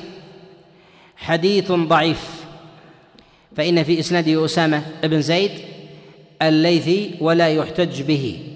حديث 1.17 1.71
ضعيف 1.71 2.45
فإن 3.57 3.83
في 3.83 3.99
اسناده 3.99 4.45
أسامة 4.45 4.83
بن 5.03 5.21
زيد 5.21 5.51
الليثي 6.41 7.17
ولا 7.21 7.49
يحتج 7.49 8.01
به. 8.01 8.47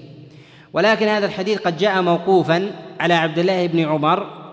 ولكن 0.74 1.08
هذا 1.08 1.26
الحديث 1.26 1.60
قد 1.60 1.78
جاء 1.78 2.02
موقوفا 2.02 2.72
على 3.00 3.14
عبد 3.14 3.40
الله 3.40 3.68
بن 3.68 3.80
عمر 3.80 4.46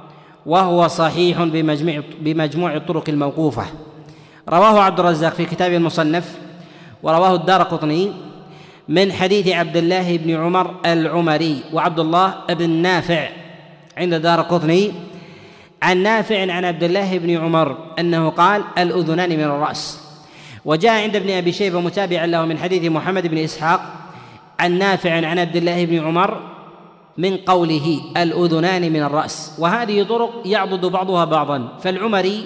وهو 0.46 0.88
صحيح 0.88 1.42
بمجموع 1.42 2.02
بمجموع 2.20 2.76
الطرق 2.76 3.08
الموقوفة. 3.08 3.66
رواه 4.48 4.80
عبد 4.80 5.00
الرزاق 5.00 5.34
في 5.34 5.44
كتابه 5.44 5.76
المصنف 5.76 6.38
ورواه 7.02 7.34
الدار 7.34 7.62
قطني 7.62 8.12
من 8.88 9.12
حديث 9.12 9.48
عبد 9.48 9.76
الله 9.76 10.16
بن 10.16 10.30
عمر 10.36 10.74
العمري 10.86 11.62
وعبد 11.72 12.00
الله 12.00 12.34
بن 12.50 12.70
نافع 12.70 13.28
عند 13.96 14.14
دار 14.14 14.40
قطني 14.40 14.92
عن 15.82 16.02
نافع 16.02 16.52
عن 16.52 16.64
عبد 16.64 16.82
الله 16.82 17.18
بن 17.18 17.36
عمر 17.36 17.76
أنه 17.98 18.28
قال 18.28 18.62
الأذنان 18.78 19.30
من 19.30 19.44
الرأس. 19.44 20.00
وجاء 20.64 21.02
عند 21.02 21.16
ابن 21.16 21.30
أبي 21.30 21.52
شيبة 21.52 21.80
متابعا 21.80 22.26
له 22.26 22.44
من 22.44 22.58
حديث 22.58 22.90
محمد 22.90 23.26
بن 23.26 23.38
إسحاق 23.38 23.80
عن 24.60 24.78
نافع 24.78 25.12
عن 25.26 25.38
عبد 25.38 25.56
الله 25.56 25.84
بن 25.84 26.06
عمر 26.06 26.40
من 27.18 27.36
قوله 27.36 28.00
الأذنان 28.16 28.92
من 28.92 29.02
الرأس. 29.02 29.52
وهذه 29.58 30.02
طرق 30.02 30.42
يعضد 30.44 30.86
بعضها 30.86 31.24
بعضا. 31.24 31.68
فالعمري 31.82 32.44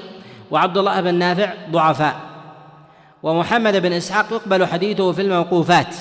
وعبد 0.50 0.78
الله 0.78 1.00
بن 1.00 1.14
نافع 1.14 1.52
ضعفاء. 1.70 2.25
ومحمد 3.22 3.76
بن 3.76 3.92
إسحاق 3.92 4.26
يقبل 4.32 4.66
حديثه 4.66 5.12
في 5.12 5.22
الموقوفات. 5.22 5.94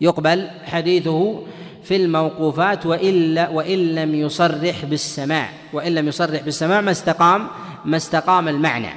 يقبل 0.00 0.48
حديثه 0.64 1.42
في 1.84 1.96
الموقوفات 1.96 2.86
وإلا 2.86 3.48
وإن 3.48 3.94
لم 3.94 4.14
يصرح 4.14 4.84
بالسماع 4.84 5.48
وإن 5.72 5.94
لم 5.94 6.08
يصرح 6.08 6.42
بالسماع 6.42 6.80
ما 6.80 6.90
استقام 6.90 7.48
ما 7.84 7.96
استقام 7.96 8.48
المعنى. 8.48 8.90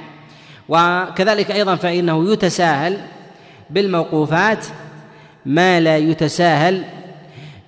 وكذلك 0.68 1.50
أيضا 1.50 1.74
فإنه 1.74 2.32
يتساهل 2.32 2.98
بالموقوفات 3.70 4.66
ما 5.46 5.80
لا 5.80 5.96
يتساهل 5.98 6.84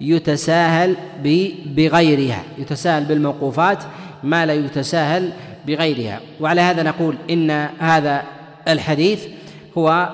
يتساهل 0.01 0.97
بغيرها. 1.67 2.43
يتساهل 2.59 3.05
بالموقوفات 3.05 3.79
ما 4.23 4.47
لا 4.47 4.55
يتساهل 4.55 5.33
بغيرها. 5.67 6.21
وعلى 6.41 6.61
هذا 6.61 6.83
نقول 6.83 7.17
إن 7.31 7.51
هذا 7.79 8.23
الحديث 8.69 9.27
هو 9.79 10.09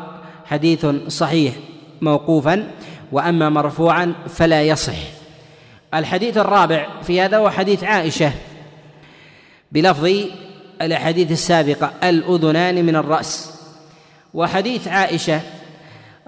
حديث 0.45 0.87
صحيح 1.09 1.55
موقوفا 2.01 2.71
وأما 3.13 3.49
مرفوعا 3.49 4.15
فلا 4.29 4.63
يصح. 4.63 4.97
الحديث 5.95 6.37
الرابع 6.39 6.87
في 7.03 7.21
هذا 7.21 7.37
هو 7.37 7.51
حديث 7.51 7.85
عائشة 7.85 8.33
بلفظ 9.73 10.11
الأحاديث 10.83 11.33
السابقة 11.33 11.93
الأذنان 12.03 12.87
من 12.87 12.97
الرأس. 12.97 13.61
وحديث 14.35 14.89
عائشة 14.89 15.41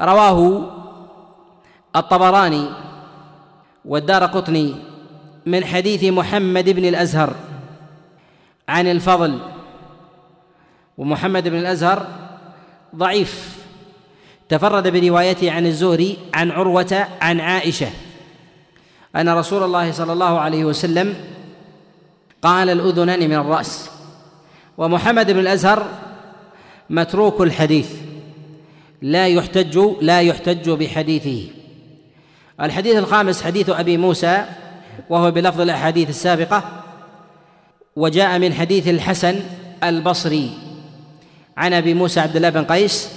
رواه 0.00 0.70
الطبراني 1.96 2.68
والدار 3.84 4.24
قطني 4.26 4.74
من 5.46 5.64
حديث 5.64 6.04
محمد 6.04 6.70
بن 6.70 6.84
الأزهر 6.84 7.34
عن 8.68 8.86
الفضل. 8.86 9.38
ومحمد 10.98 11.48
بن 11.48 11.58
الأزهر 11.58 12.06
ضعيف. 12.94 13.54
تفرد 14.48 14.88
بروايته 14.88 15.52
عن 15.52 15.66
الزهري 15.66 16.18
عن 16.34 16.50
عروة 16.50 17.06
عن 17.20 17.40
عائشة. 17.40 17.88
أن 19.16 19.28
رسول 19.28 19.62
الله 19.62 19.92
صلى 19.92 20.12
الله 20.12 20.40
عليه 20.40 20.64
وسلم 20.64 21.14
قال 22.42 22.70
الأذنان 22.70 23.28
من 23.28 23.36
الرأس. 23.36 23.90
ومحمد 24.78 25.30
بن 25.30 25.38
الأزهر 25.38 25.88
متروك 26.90 27.40
الحديث. 27.40 27.90
لا 29.02 29.28
يحتج 29.28 29.78
لا 30.00 30.20
يحتج 30.20 30.70
بحديثه. 30.70 31.50
الحديث 32.60 32.96
الخامس 32.96 33.42
حديث 33.42 33.70
أبي 33.70 33.96
موسى 33.96 34.44
وهو 35.10 35.30
بلفظ 35.30 35.60
الأحاديث 35.60 36.08
السابقة 36.08 36.82
وجاء 37.96 38.38
من 38.38 38.54
حديث 38.54 38.88
الحسن 38.88 39.40
البصري. 39.84 40.63
عن 41.56 41.72
أبي 41.72 41.94
موسى 41.94 42.20
عبد 42.20 42.36
الله 42.36 42.50
بن 42.50 42.64
قيس 42.64 43.08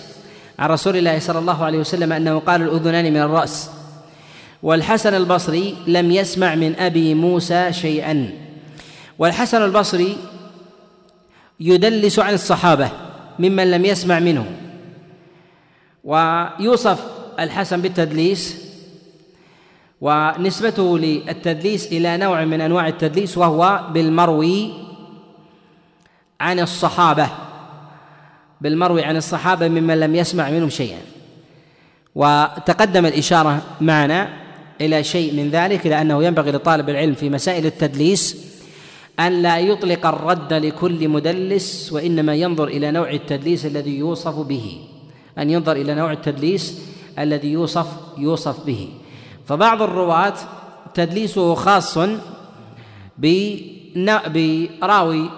عن 0.60 0.70
رسول 0.70 0.98
الله 0.98 1.20
صلى 1.20 1.40
الله 1.40 1.66
عليه 1.66 1.80
وسلم 1.80 2.14
أنه 2.14 2.40
قال 2.40 2.62
الأذنان 2.62 3.14
من 3.14 3.22
الرأس. 3.22 3.70
والحسن 4.64 5.14
البصري 5.14 5.76
لم 5.88 6.12
يسمع 6.12 6.56
من 6.56 6.76
أبي 6.80 7.14
موسى 7.14 7.74
شيئا. 7.74 8.32
والحسن 9.20 9.64
البصري 9.64 10.18
يدلس 11.60 12.20
عن 12.20 12.34
الصحابة 12.34 12.90
ممن 13.40 13.72
لم 13.72 13.86
يسمع 13.86 14.20
منه. 14.20 14.46
ويوصف 16.04 17.00
الحسن 17.40 17.82
بالتدليس 17.82 18.68
ونسبته 20.02 21.00
للتدليس 21.00 21.88
إلى 21.88 22.18
نوع 22.18 22.46
من 22.46 22.62
أنواع 22.62 22.88
التدليس 22.88 23.38
وهو 23.38 23.84
بالمروي 23.94 24.74
عن 26.42 26.60
الصحابة. 26.60 27.30
بالمروي 28.62 29.04
عن 29.04 29.18
الصحابة 29.18 29.68
ممن 29.68 30.00
لم 30.00 30.16
يسمع 30.16 30.50
منهم 30.50 30.70
شيئا. 30.70 31.02
وتقدم 32.16 33.06
الإشارة 33.06 33.62
معنا 33.82 34.30
إلى 34.82 35.04
شيء 35.04 35.34
من 35.34 35.50
ذلك 35.50 35.88
لأنه 35.88 36.24
ينبغي 36.24 36.52
لطالب 36.52 36.90
العلم 36.90 37.14
في 37.14 37.30
مسائل 37.30 37.66
التدليس 37.66 38.38
أن 39.20 39.42
لا 39.42 39.60
يطلق 39.60 40.06
الرد 40.06 40.54
لكل 40.54 41.10
مدلس 41.10 41.94
وإنما 41.94 42.36
ينظر 42.36 42.68
إلى 42.68 42.92
نوع 42.92 43.10
التدليس 43.12 43.66
الذي 43.66 43.98
يوصف 43.98 44.36
به. 44.40 44.78
أن 45.38 45.50
ينظر 45.50 45.72
إلى 45.72 45.96
نوع 45.96 46.12
التدليس 46.12 46.82
الذي 47.20 47.48
يوصف 47.52 47.88
يوصف 48.18 48.66
به. 48.66 48.90
فبعض 49.46 49.82
الرواة 49.82 50.34
تدليسه 50.94 51.56
خاص 51.56 51.98
براوي 54.82 55.30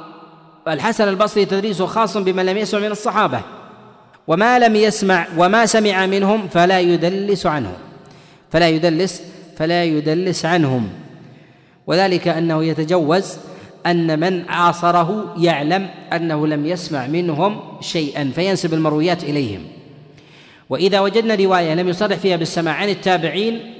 الحسن 0.73 1.07
البصري 1.07 1.45
تدريسه 1.45 1.85
خاص 1.85 2.17
بمن 2.17 2.45
لم 2.45 2.57
يسمع 2.57 2.79
من 2.79 2.91
الصحابة. 2.91 3.41
وما 4.27 4.59
لم 4.59 4.75
يسمع 4.75 5.27
وما 5.37 5.65
سمع 5.65 6.05
منهم 6.05 6.47
فلا 6.47 6.79
يدلس 6.79 7.45
عنهم. 7.45 7.77
فلا 8.51 8.69
يدلس 8.69 9.21
فلا 9.57 9.83
يدلس 9.83 10.45
عنهم. 10.45 10.89
وذلك 11.87 12.27
أنه 12.27 12.63
يتجوز 12.63 13.37
أن 13.85 14.19
من 14.19 14.49
عاصره 14.49 15.35
يعلم 15.37 15.89
أنه 16.13 16.47
لم 16.47 16.65
يسمع 16.65 17.07
منهم 17.07 17.59
شيئا 17.81 18.31
فينسب 18.35 18.73
المرويات 18.73 19.23
إليهم. 19.23 19.61
وإذا 20.69 20.99
وجدنا 20.99 21.35
رواية 21.35 21.73
لم 21.73 21.89
يصرح 21.89 22.17
فيها 22.17 22.37
بالسماع 22.37 22.73
عن 22.73 22.89
التابعين 22.89 23.73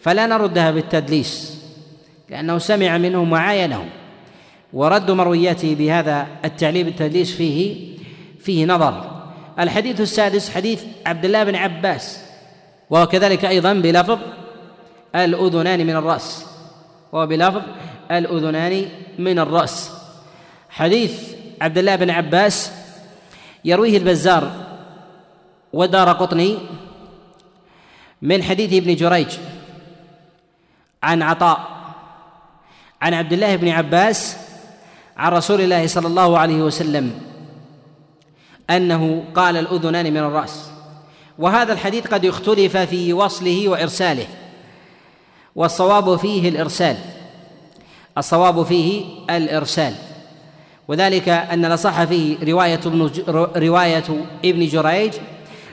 فلا 0.00 0.26
نردها 0.26 0.70
بالتدليس 0.70 1.58
لأنه 2.30 2.58
سمع 2.58 2.98
منهم 2.98 3.32
وعاينهم. 3.32 3.88
ورد 4.72 5.10
مروياته 5.10 5.74
بهذا 5.74 6.26
التعليل 6.44 6.88
التدليس 6.88 7.36
فيه 7.36 7.88
فيه 8.40 8.66
نظر. 8.66 9.22
الحديث 9.58 10.00
السادس 10.00 10.50
حديث 10.50 10.84
عبد 11.06 11.24
الله 11.24 11.44
بن 11.44 11.54
عباس 11.56 12.24
وهو 12.90 13.06
كذلك 13.06 13.44
أيضا 13.44 13.72
بلفظ 13.72 14.18
الأذنان 15.14 15.86
من 15.86 15.96
الرأس. 15.96 16.46
وهو 17.12 17.26
بلفظ 17.26 17.62
الأذنان 18.10 18.88
من 19.18 19.38
الرأس. 19.38 19.90
حديث 20.70 21.34
عبد 21.60 21.78
الله 21.78 21.96
بن 21.96 22.10
عباس 22.10 22.72
يرويه 23.64 23.98
البزار 23.98 24.52
ودار 25.72 26.12
قطني 26.12 26.58
من 28.22 28.42
حديث 28.42 28.72
ابن 28.72 28.94
جريج 28.94 29.28
عن 31.02 31.22
عطاء 31.22 31.58
عن 33.02 33.14
عبد 33.14 33.32
الله 33.32 33.56
بن 33.56 33.68
عباس 33.68 34.36
عن 35.18 35.32
رسول 35.32 35.60
الله 35.60 35.86
صلى 35.86 36.06
الله 36.06 36.38
عليه 36.38 36.62
وسلم 36.62 37.20
أنه 38.70 39.24
قال 39.34 39.56
الأذنان 39.56 40.10
من 40.12 40.16
الرأس. 40.16 40.70
وهذا 41.38 41.72
الحديث 41.72 42.06
قد 42.06 42.24
اختلف 42.24 42.76
في 42.76 43.12
وصله 43.12 43.68
وإرساله. 43.68 44.26
والصواب 45.56 46.16
فيه 46.16 46.48
الإرسال. 46.48 46.96
الصواب 48.18 48.62
فيه 48.62 49.04
الإرسال. 49.30 49.94
وذلك 50.88 51.28
أن 51.28 51.64
الأصح 51.64 52.04
فيه 52.04 52.36
رواية 52.52 52.80
ابن 52.86 53.10
رواية 53.56 54.04
ابن 54.44 54.66
جريج 54.66 55.12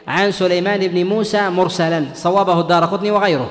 عن 0.07 0.31
سليمان 0.31 0.87
بن 0.87 1.05
موسى 1.05 1.49
مرسلا 1.49 2.05
صوابه 2.13 2.59
الدار 2.59 2.85
قطني 2.85 3.11
وغيره. 3.11 3.49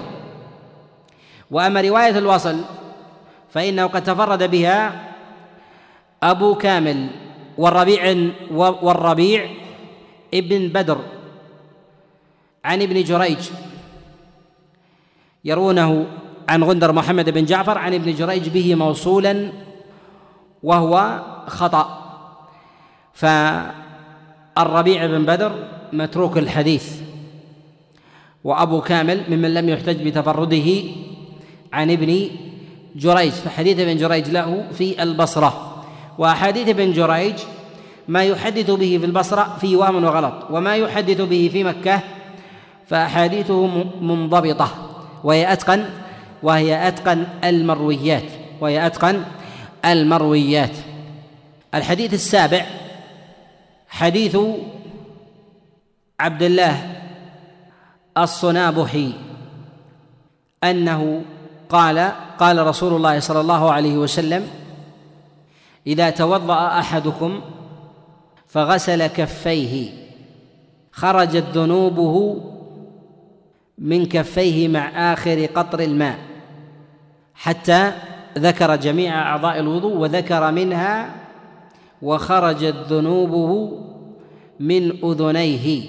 وأما 1.50 1.80
رواية 1.80 2.18
الوصل 2.18 2.60
فإنه 3.54 3.86
قد 3.86 4.04
تفرد 4.04 4.50
بها 4.50 5.13
أبو 6.24 6.54
كامل 6.54 7.06
والربيع 7.58 8.30
والربيع 8.50 9.50
ابن 10.34 10.68
بدر 10.68 10.98
عن 12.64 12.82
ابن 12.82 13.02
جريج 13.02 13.50
يروونه 15.44 16.06
عن 16.48 16.64
غندر 16.64 16.92
محمد 16.92 17.30
بن 17.30 17.44
جعفر 17.44 17.78
عن 17.78 17.94
ابن 17.94 18.14
جريج 18.14 18.48
به 18.48 18.74
موصولا 18.74 19.52
وهو 20.62 21.22
خطأ. 21.46 22.00
فالربيع 23.12 25.06
بن 25.06 25.24
بدر 25.24 25.68
متروك 25.92 26.38
الحديث. 26.38 27.00
وأبو 28.44 28.80
كامل 28.80 29.24
ممن 29.28 29.54
لم 29.54 29.68
يحتج 29.68 30.08
بتفرده 30.08 30.82
عن 31.72 31.90
ابن 31.90 32.30
جريج 32.96 33.32
فحديث 33.32 33.78
ابن 33.78 33.96
جريج 33.96 34.30
له 34.30 34.68
في 34.72 35.02
البصرة. 35.02 35.73
وأحاديث 36.18 36.68
ابن 36.68 36.92
جريج 36.92 37.34
ما 38.08 38.24
يحدث 38.24 38.70
به 38.70 38.98
في 39.00 39.06
البصرة 39.06 39.56
في 39.60 39.76
وهم 39.76 40.04
وغلط 40.04 40.34
وما 40.50 40.76
يحدث 40.76 41.20
به 41.20 41.50
في 41.52 41.64
مكة 41.64 42.00
فأحاديثه 42.86 43.66
منضبطة 44.00 44.68
وهي 45.24 45.52
أتقن 45.52 45.84
وهي 46.42 46.88
أتقن 46.88 47.26
المرويات 47.44 48.24
وهي 48.60 48.86
أتقن 48.86 49.24
المرويات. 49.84 50.76
الحديث 51.74 52.14
السابع 52.14 52.66
حديث 53.88 54.38
عبد 56.20 56.42
الله 56.42 56.94
الصنابحي 58.18 59.12
أنه 60.64 61.22
قال 61.68 62.12
قال 62.38 62.66
رسول 62.66 62.92
الله 62.92 63.20
صلى 63.20 63.40
الله 63.40 63.72
عليه 63.72 63.96
وسلم 63.96 64.63
إذا 65.86 66.10
توضأ 66.10 66.78
أحدكم 66.78 67.40
فغسل 68.46 69.06
كفيه 69.06 69.90
خرجت 70.92 71.44
ذنوبه 71.54 72.40
من 73.78 74.06
كفيه 74.06 74.68
مع 74.68 75.12
آخر 75.12 75.46
قطر 75.46 75.80
الماء 75.80 76.18
حتى 77.34 77.92
ذكر 78.38 78.76
جميع 78.76 79.22
أعضاء 79.22 79.60
الوضوء 79.60 79.96
وذكر 79.96 80.52
منها 80.52 81.14
وخرجت 82.02 82.74
ذنوبه 82.88 83.72
من 84.60 85.04
أذنيه 85.04 85.84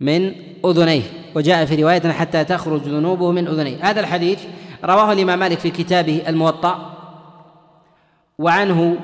من 0.00 0.32
أذنيه. 0.64 1.02
وجاء 1.34 1.64
في 1.64 1.82
رواية 1.82 2.12
حتى 2.12 2.44
تخرج 2.44 2.82
ذنوبه 2.82 3.30
من 3.30 3.48
أذنيه. 3.48 3.90
هذا 3.90 4.00
الحديث 4.00 4.38
رواه 4.84 5.12
الإمام 5.12 5.38
مالك 5.38 5.58
في 5.58 5.70
كتابه 5.70 6.22
الموطأ. 6.28 6.93
وعنه 8.38 8.96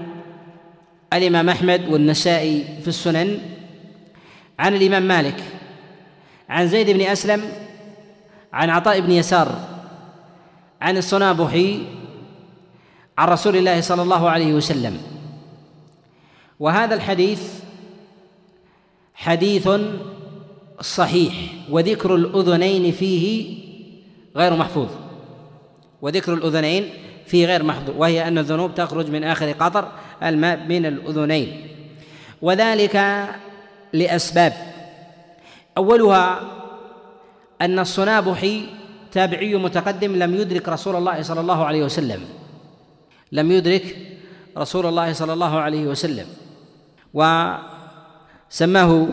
الإمام 1.12 1.48
أحمد 1.48 1.88
والنسائي 1.88 2.64
في 2.82 2.88
السنن 2.88 3.38
عن 4.58 4.74
الإمام 4.74 5.02
مالك 5.02 5.44
عن 6.48 6.68
زيد 6.68 6.90
بن 6.90 7.00
أسلم 7.00 7.42
عن 8.52 8.70
عطاء 8.70 9.00
بن 9.00 9.10
يسار 9.10 9.68
عن 10.80 10.96
الصنابحي 10.96 11.82
عن 13.18 13.28
رسول 13.28 13.56
الله 13.56 13.80
صلى 13.80 14.02
الله 14.02 14.30
عليه 14.30 14.54
وسلم. 14.54 14.98
وهذا 16.60 16.94
الحديث 16.94 17.42
حديث 19.14 19.68
صحيح 20.80 21.34
وذكر 21.70 22.14
الأذنين 22.14 22.92
فيه 22.92 23.56
غير 24.36 24.56
محفوظ. 24.56 24.88
وذكر 26.02 26.34
الأذنين 26.34 26.90
في 27.30 27.46
غير 27.46 27.62
محظور 27.62 27.94
وهي 27.94 28.28
أن 28.28 28.38
الذنوب 28.38 28.74
تخرج 28.74 29.10
من 29.10 29.24
آخر 29.24 29.52
قطر 29.52 29.88
الماء 30.18 30.66
من 30.66 30.86
الأذنين. 30.86 31.66
وذلك 32.42 33.26
لأسباب. 33.92 34.52
أولها 35.78 36.40
أن 37.62 37.78
الصنابحي 37.78 38.66
تابعي 39.12 39.54
متقدم 39.54 40.16
لم 40.18 40.34
يدرك 40.34 40.68
رسول 40.68 40.96
الله 40.96 41.22
صلى 41.22 41.40
الله 41.40 41.64
عليه 41.64 41.84
وسلم. 41.84 42.20
لم 43.32 43.52
يدرك 43.52 43.96
رسول 44.58 44.86
الله 44.86 45.12
صلى 45.12 45.32
الله 45.32 45.58
عليه 45.58 45.86
وسلم. 45.86 46.26
وسماه 47.14 49.06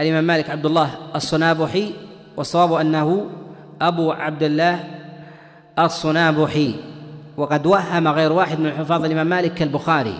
الإمام 0.00 0.24
مالك 0.24 0.50
عبد 0.50 0.66
الله 0.66 1.16
الصنابحي 1.16 1.92
والصواب 2.36 2.72
أنه 2.72 3.30
أبو 3.80 4.12
عبد 4.12 4.42
الله 4.42 4.84
الصنابحي. 5.78 6.91
وقد 7.36 7.66
وهم 7.66 8.08
غير 8.08 8.32
واحد 8.32 8.60
من 8.60 8.72
حفاظ 8.72 9.04
الإمام 9.04 9.26
مالك 9.26 9.54
كالبخاري 9.54 10.18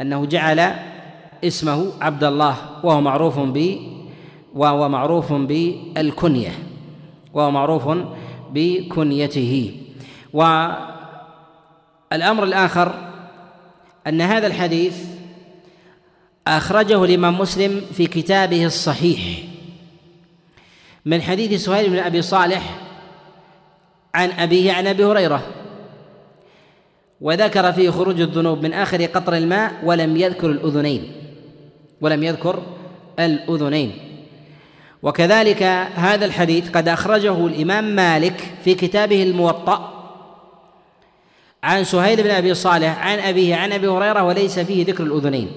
أنه 0.00 0.26
جعل 0.26 0.74
اسمه 1.44 1.92
عبد 2.00 2.24
الله 2.24 2.56
وهو 2.82 3.00
معروف 3.00 3.38
ب 3.38 3.78
وهو 4.54 4.88
معروف 4.88 5.32
بالكنية 5.32 6.52
وهو 7.34 7.50
معروف 7.50 7.88
بكنيته. 8.50 9.80
والأمر 10.32 12.44
الآخر 12.44 12.94
أن 14.06 14.20
هذا 14.20 14.46
الحديث 14.46 15.04
أخرجه 16.46 17.04
الإمام 17.04 17.38
مسلم 17.38 17.80
في 17.92 18.06
كتابه 18.06 18.66
الصحيح 18.66 19.20
من 21.04 21.22
حديث 21.22 21.64
سهيل 21.64 21.90
بن 21.90 21.98
أبي 21.98 22.22
صالح 22.22 22.78
عن 24.14 24.30
أبيه 24.30 24.72
عن 24.72 24.86
أبي 24.86 25.04
هريرة. 25.04 25.42
وذكر 27.20 27.72
فيه 27.72 27.90
خروج 27.90 28.20
الذنوب 28.20 28.62
من 28.62 28.72
آخر 28.72 29.04
قطر 29.04 29.36
الماء 29.36 29.72
ولم 29.84 30.16
يذكر 30.16 30.50
الأذنين 30.50 31.12
ولم 32.00 32.22
يذكر 32.22 32.62
الأذنين. 33.18 33.92
وكذلك 35.02 35.62
هذا 35.94 36.24
الحديث 36.24 36.70
قد 36.70 36.88
أخرجه 36.88 37.46
الإمام 37.46 37.84
مالك 37.96 38.54
في 38.64 38.74
كتابه 38.74 39.22
الموطأ 39.22 39.94
عن 41.62 41.84
سهيل 41.84 42.22
بن 42.22 42.30
أبي 42.30 42.54
صالح 42.54 43.06
عن 43.06 43.18
أبيه 43.18 43.56
عن 43.56 43.72
أبي 43.72 43.88
هريرة 43.88 44.22
وليس 44.22 44.58
فيه 44.58 44.86
ذكر 44.86 45.04
الأذنين 45.04 45.48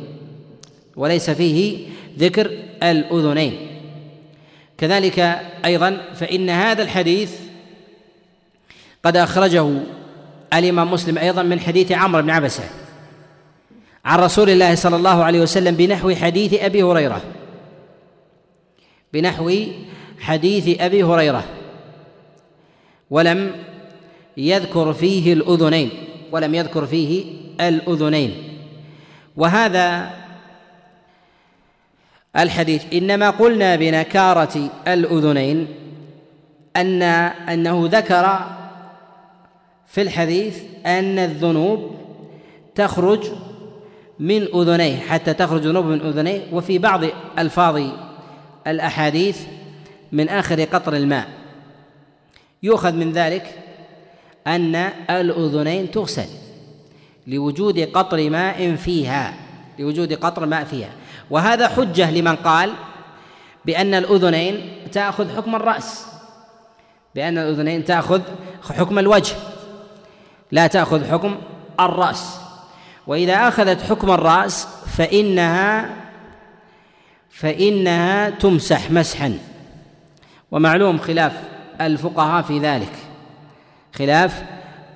وليس 0.96 1.30
فيه 1.30 1.88
ذكر 2.20 2.52
الأذنين. 2.84 3.68
كذلك 4.78 5.20
أيضا 5.66 6.02
فإن 6.16 6.50
هذا 6.50 6.84
الحديث 6.84 7.32
قد 9.06 9.18
أخرجه 9.18 9.70
الإمام 10.54 10.92
مسلم 10.92 11.18
أيضا 11.18 11.44
من 11.44 11.60
حديث 11.60 11.92
عمرو 11.92 12.22
بن 12.22 12.30
عبسة. 12.30 12.64
عن 14.06 14.20
رسول 14.20 14.50
الله 14.50 14.76
صلى 14.76 14.96
الله 14.96 15.24
عليه 15.24 15.42
وسلم 15.42 15.76
بنحو 15.76 16.16
حديث 16.16 16.54
أبي 16.54 16.84
هريرة. 16.84 17.22
بنحو 19.14 19.52
حديث 20.20 20.82
أبي 20.82 21.04
هريرة. 21.04 21.44
ولم 23.10 23.52
يذكر 24.38 24.94
فيه 24.94 25.34
الأذنين. 25.34 25.90
ولم 26.32 26.56
يذكر 26.56 26.86
فيه 26.86 27.24
الأذنين. 27.62 28.44
وهذا 29.38 30.12
الحديث 32.38 32.84
إنما 32.94 33.30
قلنا 33.30 33.76
بنكارة 33.76 34.70
الأذنين 34.88 35.68
أن 36.76 37.02
أنه 37.52 37.90
ذكر 37.92 38.40
في 39.92 40.02
الحديث 40.02 40.58
أن 40.86 41.20
الذنوب 41.20 41.96
تخرج 42.76 43.28
من 44.20 44.48
أذنيه 44.56 45.00
حتى 45.00 45.34
تخرج 45.34 45.62
ذنوب 45.62 45.86
من 45.86 46.02
أذنيه 46.02 46.42
وفي 46.52 46.78
بعض 46.78 47.04
ألفاظ 47.40 47.82
الأحاديث 48.68 49.42
من 50.12 50.30
آخر 50.30 50.64
قطر 50.64 50.96
الماء. 50.96 51.28
يؤخذ 52.64 52.92
من 52.92 53.12
ذلك 53.12 53.56
أن 54.48 54.76
الأذنين 55.10 55.92
تغسل 55.92 56.28
لوجود 57.28 57.80
قطر 57.80 58.30
ماء 58.30 58.76
فيها 58.76 59.34
لوجود 59.80 60.14
قطر 60.14 60.46
ماء 60.46 60.64
فيها. 60.64 60.90
وهذا 61.30 61.68
حجة 61.68 62.12
لمن 62.12 62.36
قال 62.36 62.72
بأن 63.66 63.94
الأذنين 63.94 64.70
تأخذ 64.92 65.36
حكم 65.36 65.56
الرأس 65.56 66.06
بأن 67.16 67.38
الأذنين 67.38 67.86
تأخذ 67.86 68.22
حكم 68.64 69.00
الوجه. 69.00 69.36
لا 70.52 70.68
تأخذ 70.68 71.12
حكم 71.12 71.36
الرأس. 71.80 72.40
وإذا 73.08 73.48
أخذت 73.48 73.82
حكم 73.82 74.12
الرأس 74.12 74.68
فإنها 74.98 75.90
فإنها 77.30 78.30
تمسح 78.30 78.92
مسحا. 78.92 79.38
ومعلوم 80.52 80.98
خلاف 80.98 81.34
الفقهاء 81.82 82.42
في 82.42 82.60
ذلك. 82.60 82.94
خلاف 83.96 84.44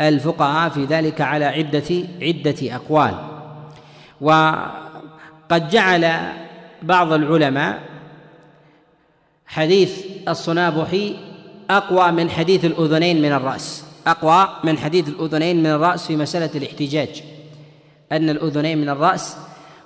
الفقهاء 0.02 0.70
في 0.70 0.86
ذلك 0.86 1.22
على 1.22 1.46
عدة 1.46 2.04
عدة 2.22 2.76
أقوال. 2.76 3.16
وقد 4.22 5.70
جعل 5.70 6.34
بعض 6.82 7.14
العلماء 7.14 7.80
حديث 9.48 10.06
الصنابحي 10.28 11.16
أقوى 11.70 12.12
من 12.12 12.30
حديث 12.30 12.66
الأذنين 12.66 13.22
من 13.22 13.32
الرأس. 13.32 13.86
أقوى 14.08 14.50
من 14.64 14.78
حديث 14.78 15.08
الأذنين 15.08 15.60
من 15.60 15.66
الرأس 15.66 16.08
في 16.08 16.16
مسألة 16.16 16.50
الاحتجاج. 16.56 17.24
أن 18.12 18.30
الأذنين 18.30 18.78
من 18.78 18.90
الرأس 18.90 19.38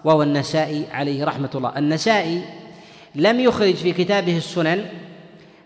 وهو 0.03 0.23
النسائي 0.23 0.85
عليه 0.91 1.25
رحمة 1.25 1.49
الله. 1.55 1.77
النسائي 1.77 2.43
لم 3.15 3.39
يخرج 3.39 3.75
في 3.75 3.93
كتابه 3.93 4.37
السنن 4.37 4.85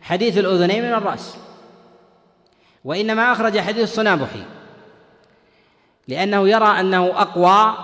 حديث 0.02 0.38
الأذنين 0.38 0.84
من 0.84 0.94
الرأس 0.94 1.36
وإنما 2.84 3.32
أخرج 3.32 3.60
حديث 3.60 3.84
الصنابحي 3.84 4.44
لأنه 6.08 6.50
يرى 6.50 6.80
أنه 6.80 7.06
أقوى 7.06 7.78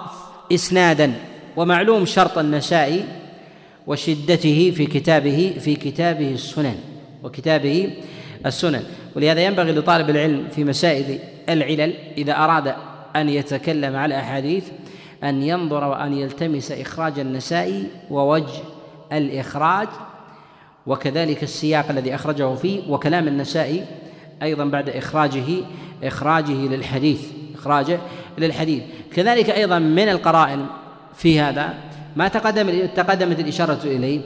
إسنادا 0.51 1.13
ومعلوم 1.55 2.05
شرط 2.05 2.37
النسائي 2.37 3.05
وشدته 3.87 4.73
في 4.75 4.85
كتابه 4.85 5.57
في 5.59 5.75
كتابه 5.75 6.33
السنن 6.33 6.77
وكتابه 7.23 7.93
السنن. 8.45 8.83
ولهذا 9.15 9.41
ينبغي 9.41 9.71
لطالب 9.71 10.09
العلم 10.09 10.47
في 10.55 10.63
مسائل 10.63 11.19
العلل 11.49 11.93
إذا 12.17 12.33
أراد 12.33 12.75
أن 13.15 13.29
يتكلم 13.29 13.95
على 13.95 14.19
أحاديث 14.19 14.63
أن 15.23 15.43
ينظر 15.43 15.83
وأن 15.83 16.13
يلتمس 16.13 16.71
إخراج 16.71 17.19
النسائي 17.19 17.87
ووجه 18.09 18.61
الإخراج 19.11 19.87
وكذلك 20.87 21.43
السياق 21.43 21.85
الذي 21.89 22.15
أخرجه 22.15 22.55
فيه 22.55 22.81
وكلام 22.89 23.27
النسائي 23.27 23.85
أيضا 24.43 24.65
بعد 24.65 24.89
إخراجه 24.89 25.43
إخراجه 26.03 26.53
للحديث 26.53 27.21
إخراجه 27.55 27.99
للحديث. 28.37 28.83
كذلك 29.15 29.49
أيضا 29.49 29.79
من 29.79 30.09
القرائن 30.09 30.65
في 31.15 31.39
هذا 31.39 31.73
ما 32.15 32.27
تقدم 32.27 32.87
تقدمت 32.95 33.39
الإشارة 33.39 33.79
إليه 33.83 34.21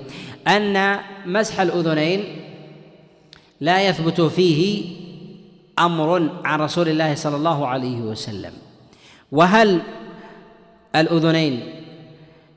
أن 0.47 0.97
مسح 1.25 1.59
الأذنين 1.59 2.42
لا 3.63 3.87
يثبت 3.87 4.21
فيه 4.21 4.85
أمر 5.79 6.29
عن 6.43 6.59
رسول 6.59 6.89
الله 6.89 7.15
صلى 7.15 7.35
الله 7.35 7.67
عليه 7.67 8.01
وسلم. 8.01 8.51
وهل 9.31 9.81
الأذنين 10.95 11.63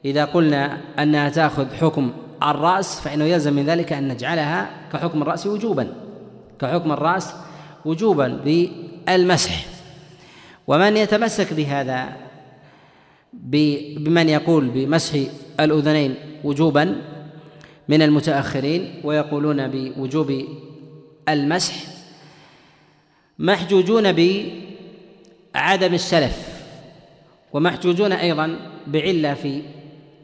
إذا 0.04 0.24
قلنا 0.24 0.80
أنها 0.98 1.28
تأخذ 1.28 1.74
حكم 1.74 2.12
الرأس 2.42 3.00
فإنه 3.00 3.24
يلزم 3.24 3.52
من 3.52 3.66
ذلك 3.66 3.92
أن 3.92 4.09
نجعلها 4.09 4.90
كحكم 4.92 5.22
الرأس 5.22 5.46
وجوبا 5.46 5.94
كحكم 6.59 6.92
الرأس 6.92 7.34
وجوبا 7.84 8.28
بالمسح. 8.44 9.66
ومن 10.66 10.96
يتمسك 10.96 11.52
بهذا 11.52 12.16
بمن 13.32 14.28
يقول 14.28 14.68
بمسح 14.68 15.18
الأذنين 15.61 16.14
وجوبا 16.44 16.96
من 17.88 18.02
المتأخرين 18.02 19.00
ويقولون 19.04 19.68
بوجوب 19.68 20.44
المسح 21.28 21.74
محجوجون 23.38 24.12
بعدم 24.12 25.94
السلف 25.94 26.62
ومحجوجون 27.52 28.12
أيضا 28.12 28.58
بعلة 28.86 29.34
في 29.34 29.62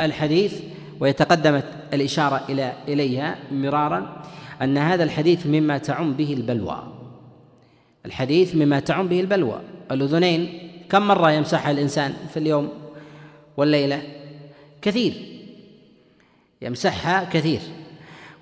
الحديث 0.00 0.61
ويتقدمت 1.00 1.64
الإشارة 1.92 2.44
إلى 2.48 2.72
إليها 2.88 3.38
مرارا 3.53 4.22
أن 4.62 4.78
هذا 4.78 5.05
الحديث 5.05 5.46
مما 5.46 5.78
تعم 5.78 6.12
به 6.12 6.32
البلوى. 6.32 6.92
الحديث 8.07 8.55
مما 8.55 8.80
تعم 8.80 9.09
به 9.09 9.20
البلوى. 9.20 9.61
الأذنين 9.90 10.70
كم 10.88 11.03
مرة 11.09 11.30
يمسحها 11.30 11.70
الإنسان 11.70 12.14
في 12.30 12.36
اليوم 12.36 12.68
والليلة؟ 13.57 14.03
كثير. 14.82 15.12
يمسحها 16.62 17.24
كثير. 17.24 17.61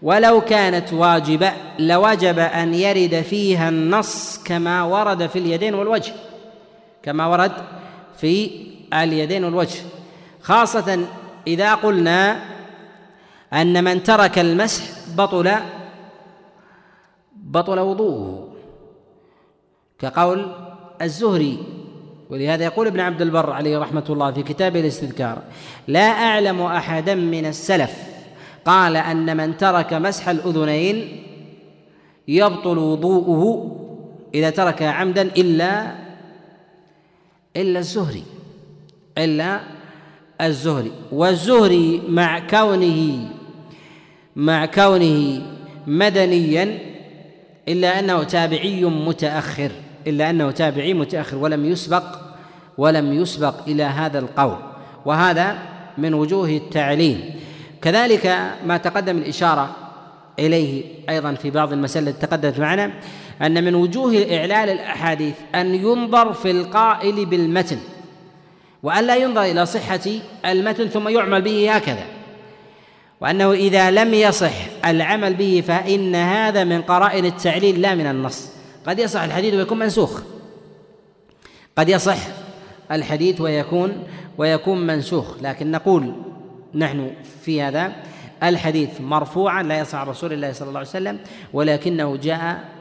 ولو 0.03 0.41
كانت 0.41 0.93
واجبة 0.93 1.53
لوجب 1.79 2.39
أن 2.39 2.75
يرد 2.75 3.23
فيها 3.23 3.69
النص 3.69 4.39
كما 4.45 4.83
ورد 4.83 5.27
في 5.27 5.39
اليدين 5.39 5.75
والوجه. 5.75 6.13
كما 7.03 7.27
ورد 7.27 7.53
في 8.17 8.51
اليدين 8.93 9.45
والوجه. 9.45 9.81
خاصة 10.43 11.07
إذا 11.47 11.75
قلنا 11.75 12.43
أن 13.53 13.85
من 13.85 14.03
ترك 14.03 14.39
المسح 14.39 14.85
بطل 15.17 15.51
بطل 17.35 17.79
وضوءه. 17.79 18.49
كقول 19.99 20.53
الزهري 21.03 21.59
ولهذا 22.31 22.65
يقول 22.65 22.87
ابن 22.87 23.01
عبد 23.01 23.23
البر 23.23 23.51
عليه 23.53 23.79
رحمة 23.79 24.05
الله 24.11 24.33
في 24.33 24.43
كتابه 24.43 24.81
الاستذكار 24.81 25.43
لا 25.89 26.01
أعلم 26.01 26.63
أحدا 26.63 27.15
من 27.15 27.47
السلف 27.47 28.10
قال 28.65 28.97
أن 28.97 29.37
من 29.37 29.57
ترك 29.57 29.95
مسح 29.95 30.29
الأذنين 30.29 31.23
يبطل 32.29 32.79
وضوءه 32.79 33.77
إذا 34.35 34.51
ترك 34.51 34.83
عمدا 34.83 35.23
إلا 35.23 35.95
إلا 37.57 37.79
الزهري 37.79 38.23
إلا 39.19 39.61
الزهري. 40.41 40.93
والزهري 41.13 42.03
مع 42.09 42.39
كونه 42.39 43.29
مع 44.37 44.67
كونه 44.67 45.43
مدنيا 45.87 46.79
إلا 47.69 47.99
أنه 47.99 48.23
تابعي 48.23 48.85
متأخر 48.85 49.71
إلا 50.07 50.31
أنه 50.31 50.51
تابعي 50.51 50.95
متأخر 50.95 51.37
ولم 51.37 51.65
يسبق 51.65 52.05
ولم 52.79 53.13
يسبق 53.13 53.55
إلى 53.69 53.83
هذا 53.83 54.19
القول. 54.19 54.57
وهذا 55.05 55.59
من 55.99 56.15
وجوه 56.15 56.49
التعليل. 56.49 57.40
كذلك 57.83 58.53
ما 58.67 58.77
تقدم 58.77 59.19
الإشارة 59.19 59.77
إليه 60.39 60.85
أيضا 61.09 61.35
في 61.35 61.51
بعض 61.51 61.73
المسائل 61.73 62.09
التي 62.09 62.27
تقدمت 62.27 62.59
معنا 62.59 62.93
أن 63.43 63.65
من 63.65 63.75
وجوه 63.75 64.13
إعلال 64.13 64.71
الأحاديث 64.71 65.35
أن 65.55 65.75
ينظر 65.75 66.33
في 66.33 66.51
القائل 66.51 67.27
بالمتن 67.27 67.79
وأن 68.83 69.07
لا 69.07 69.17
ينظر 69.17 69.43
إلى 69.43 69.67
صحة 69.67 70.01
المتن 70.45 70.87
ثم 70.87 71.09
يعمل 71.09 71.43
به 71.43 71.75
هكذا 71.75 72.05
وأنه 73.21 73.53
إذا 73.53 73.91
لم 73.91 74.15
يصح 74.15 74.53
العمل 74.85 75.35
به 75.35 75.63
فإن 75.67 76.15
هذا 76.15 76.65
من 76.65 76.83
قرائن 76.83 77.25
التعليل 77.25 77.81
لا 77.81 77.95
من 77.95 78.07
النص. 78.07 78.49
قد 78.87 78.99
يصح 78.99 79.23
الحديث 79.23 79.55
ويكون 79.55 79.79
منسوخ. 79.79 80.21
قد 81.79 81.89
يصح 81.89 82.19
الحديث 82.93 83.41
ويكون 83.41 84.05
ويكون 84.39 84.87
منسوخ. 84.87 85.43
لكن 85.43 85.71
نقول 85.71 86.13
نحن 86.75 87.23
في 87.23 87.63
هذا 87.63 88.05
الحديث 88.43 89.01
مرفوعا 89.01 89.63
لا 89.63 89.79
يصح 89.79 89.99
عن 89.99 90.07
رسول 90.07 90.33
الله 90.33 90.53
صلى 90.53 90.69
الله 90.69 90.79
عليه 90.79 90.89
وسلم 90.89 91.21
ولكنه 91.53 92.17
جاء 92.17 92.81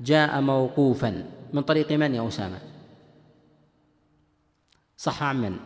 جاء 0.00 0.40
موقوفا. 0.40 1.30
من 1.52 1.62
طريق 1.62 1.92
من 1.92 2.14
يا 2.14 2.28
أسامة؟ 2.28 2.60
صح 4.96 5.22
عن 5.22 5.40
من؟ 5.40 5.58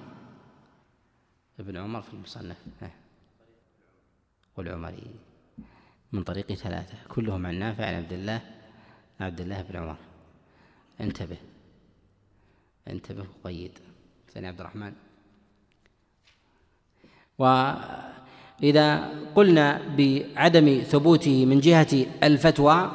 ابن 1.61 1.77
عمر 1.77 2.03
في 2.03 2.15
المصنف. 2.15 2.57
والعمري. 4.57 5.11
من 6.13 6.23
طريق 6.23 6.53
ثلاثة. 6.53 6.99
كلهم 7.09 7.47
عن 7.47 7.59
نافع 7.59 7.87
عن 7.87 7.95
عبد 7.95 8.13
الله 8.13 8.41
عبد 9.21 9.41
الله 9.41 9.63
بن 9.63 9.77
عمر. 9.77 9.97
انتبه. 11.01 11.37
انتبه 12.89 13.27
وقيد 13.45 13.79
ثاني 14.35 14.47
عبد 14.47 14.61
الرحمن. 14.61 14.93
وإذا 17.43 19.09
قلنا 19.35 19.81
بعدم 19.99 20.83
ثبوته 20.87 21.47
من 21.47 21.61
جهة 21.61 22.07
الفتوى 22.23 22.91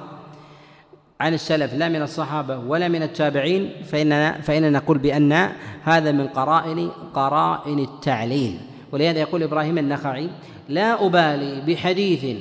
عن 1.19 1.33
السلف 1.33 1.73
لا 1.73 1.89
من 1.89 2.01
الصحابة 2.01 2.57
ولا 2.57 2.87
من 2.87 3.03
التابعين 3.03 3.71
فإننا 3.83 4.41
فإننا 4.41 4.69
نقول 4.69 4.97
بأن 4.97 5.49
هذا 5.83 6.11
من 6.11 6.27
قرائن 6.27 6.89
قرائن 7.13 7.79
التعليل. 7.79 8.59
ولهذا 8.91 9.19
يقول 9.19 9.43
إبراهيم 9.43 9.77
النخعي 9.77 10.29
لا 10.69 11.05
أبالي 11.05 11.61
بحديث 11.67 12.37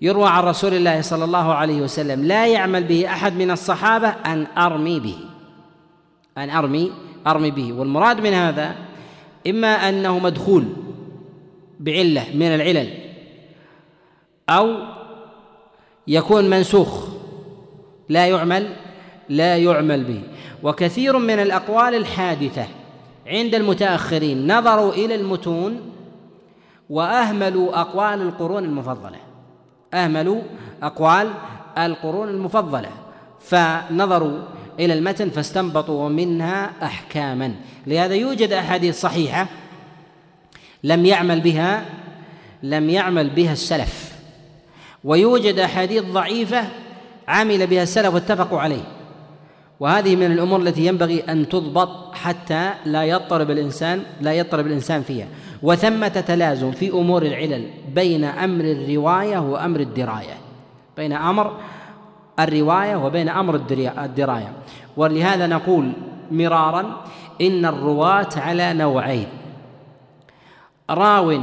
يروى 0.00 0.28
عن 0.28 0.42
رسول 0.42 0.74
الله 0.74 1.00
صلى 1.00 1.24
الله 1.24 1.54
عليه 1.54 1.82
وسلم 1.82 2.24
لا 2.24 2.46
يعمل 2.46 2.84
به 2.84 3.06
أحد 3.06 3.32
من 3.36 3.50
الصحابة 3.50 4.08
أن 4.08 4.46
أرمي 4.58 5.00
به. 5.00 5.16
أن 6.38 6.50
أرمي 6.50 6.92
أرمي 7.26 7.50
به. 7.50 7.72
والمراد 7.72 8.20
من 8.20 8.32
هذا 8.32 8.74
إما 9.46 9.88
أنه 9.88 10.18
مدخول 10.18 10.64
بعلة 11.82 12.24
من 12.34 12.46
العلل 12.46 12.88
أو 14.48 14.76
يكون 16.08 16.50
منسوخ 16.50 17.08
لا 18.08 18.26
يعمل 18.26 18.68
لا 19.28 19.56
يعمل 19.56 20.04
به. 20.04 20.22
وكثير 20.62 21.18
من 21.18 21.34
الأقوال 21.34 21.94
الحادثة 21.94 22.66
عند 23.26 23.54
المتأخرين 23.54 24.58
نظروا 24.58 24.92
إلى 24.92 25.14
المتون 25.14 25.80
وأهملوا 26.90 27.80
أقوال 27.80 28.22
القرون 28.22 28.64
المفضلة. 28.64 29.18
أهملوا 29.94 30.42
أقوال 30.82 31.30
القرون 31.78 32.28
المفضلة 32.28 32.90
فنظروا 33.40 34.38
إلى 34.80 34.94
المتن 34.94 35.30
فاستنبطوا 35.30 36.08
منها 36.08 36.72
أحكاما. 36.82 37.54
لهذا 37.86 38.14
يوجد 38.14 38.52
أحاديث 38.52 39.00
صحيحة 39.00 39.48
لم 40.84 41.06
يعمل 41.06 41.40
بها 41.40 41.84
لم 42.62 42.90
يعمل 42.90 43.30
بها 43.30 43.52
السلف. 43.52 44.12
ويوجد 45.04 45.58
أحاديث 45.58 46.02
ضعيفة 46.02 46.64
عمل 47.28 47.66
بها 47.66 47.82
السلف 47.82 48.14
واتفقوا 48.14 48.60
عليه. 48.60 48.82
وهذه 49.80 50.16
من 50.16 50.32
الأمور 50.32 50.60
التي 50.60 50.86
ينبغي 50.86 51.20
أن 51.20 51.48
تضبط 51.48 52.14
حتى 52.14 52.70
لا 52.84 53.04
يضطرب 53.04 53.50
الإنسان 53.50 54.02
لا 54.20 54.32
يضطرب 54.32 54.66
الإنسان 54.66 55.02
فيها. 55.02 55.26
وثمة 55.62 56.08
تلازم 56.08 56.72
في 56.72 56.90
أمور 56.90 57.22
العلل 57.22 57.66
بين 57.94 58.24
أمر 58.24 58.64
الرواية 58.64 59.38
وأمر 59.38 59.80
الدراية. 59.80 60.36
بين 60.96 61.12
أمر 61.12 61.56
الرواية 62.40 62.96
وبين 62.96 63.28
أمر 63.28 63.54
الدراية. 63.54 64.52
ولهذا 64.96 65.46
نقول 65.46 65.92
مرارا 66.30 67.04
إن 67.40 67.66
الرواة 67.66 68.28
على 68.36 68.72
نوعين. 68.72 69.26
راو. 70.90 71.40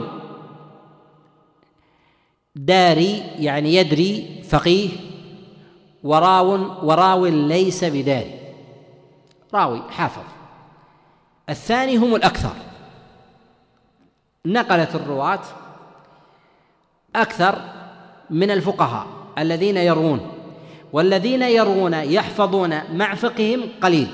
داري 2.56 3.18
يعني 3.18 3.76
يدري 3.76 4.44
فقيه. 4.50 4.90
وراو 6.04 6.48
وراو 6.88 7.26
ليس 7.26 7.84
بداري. 7.84 8.40
راوي 9.54 9.82
حافظ. 9.90 10.24
الثاني 11.50 11.98
هم 11.98 12.16
الأكثر. 12.16 12.54
نقلت 14.46 14.96
الرواة 14.96 15.42
أكثر 17.16 17.62
من 18.30 18.52
الفقهاء 18.52 19.08
الذين 19.38 19.78
يروون. 19.78 20.32
والذين 20.94 21.42
يروون 21.42 21.94
يحفظون 21.94 22.94
مع 22.94 23.16
فقههم 23.16 23.62
قليل. 23.82 24.08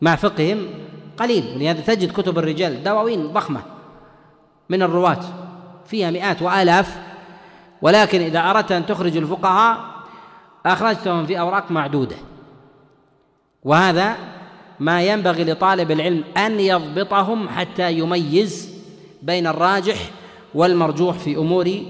مع 0.00 0.16
فقههم 0.16 0.68
قليل. 1.16 1.56
ولهذا 1.56 1.80
تجد 1.80 2.12
كتب 2.12 2.38
الرجال 2.38 2.82
دواوين 2.82 3.32
ضخمة. 3.32 3.77
من 4.68 4.82
الرواة 4.82 5.20
فيها 5.86 6.10
مئات 6.10 6.42
وآلاف. 6.42 6.98
ولكن 7.82 8.20
إذا 8.20 8.50
أردت 8.50 8.72
أن 8.72 8.86
تخرج 8.86 9.16
الفقهاء 9.16 9.78
أخرجتهم 10.66 11.26
في 11.26 11.40
أوراق 11.40 11.70
معدودة. 11.70 12.16
وهذا 13.64 14.16
ما 14.80 15.02
ينبغي 15.02 15.44
لطالب 15.44 15.90
العلم 15.90 16.24
أن 16.36 16.60
يضبطهم 16.60 17.48
حتى 17.48 17.92
يميز 17.92 18.78
بين 19.22 19.46
الراجح 19.46 20.10
والمرجوح 20.54 21.18
في 21.18 21.36
أمور 21.36 21.82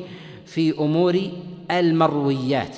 في 0.46 0.78
أمور 0.78 1.20
المرويات. 1.70 2.76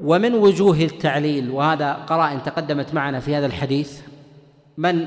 ومن 0.00 0.34
وجوه 0.34 0.76
التعليل 0.76 1.50
وهذا 1.50 1.92
قرائن 1.92 2.42
تقدمت 2.42 2.94
معنا 2.94 3.20
في 3.20 3.34
هذا 3.34 3.46
الحديث 3.46 4.00
من 4.78 5.06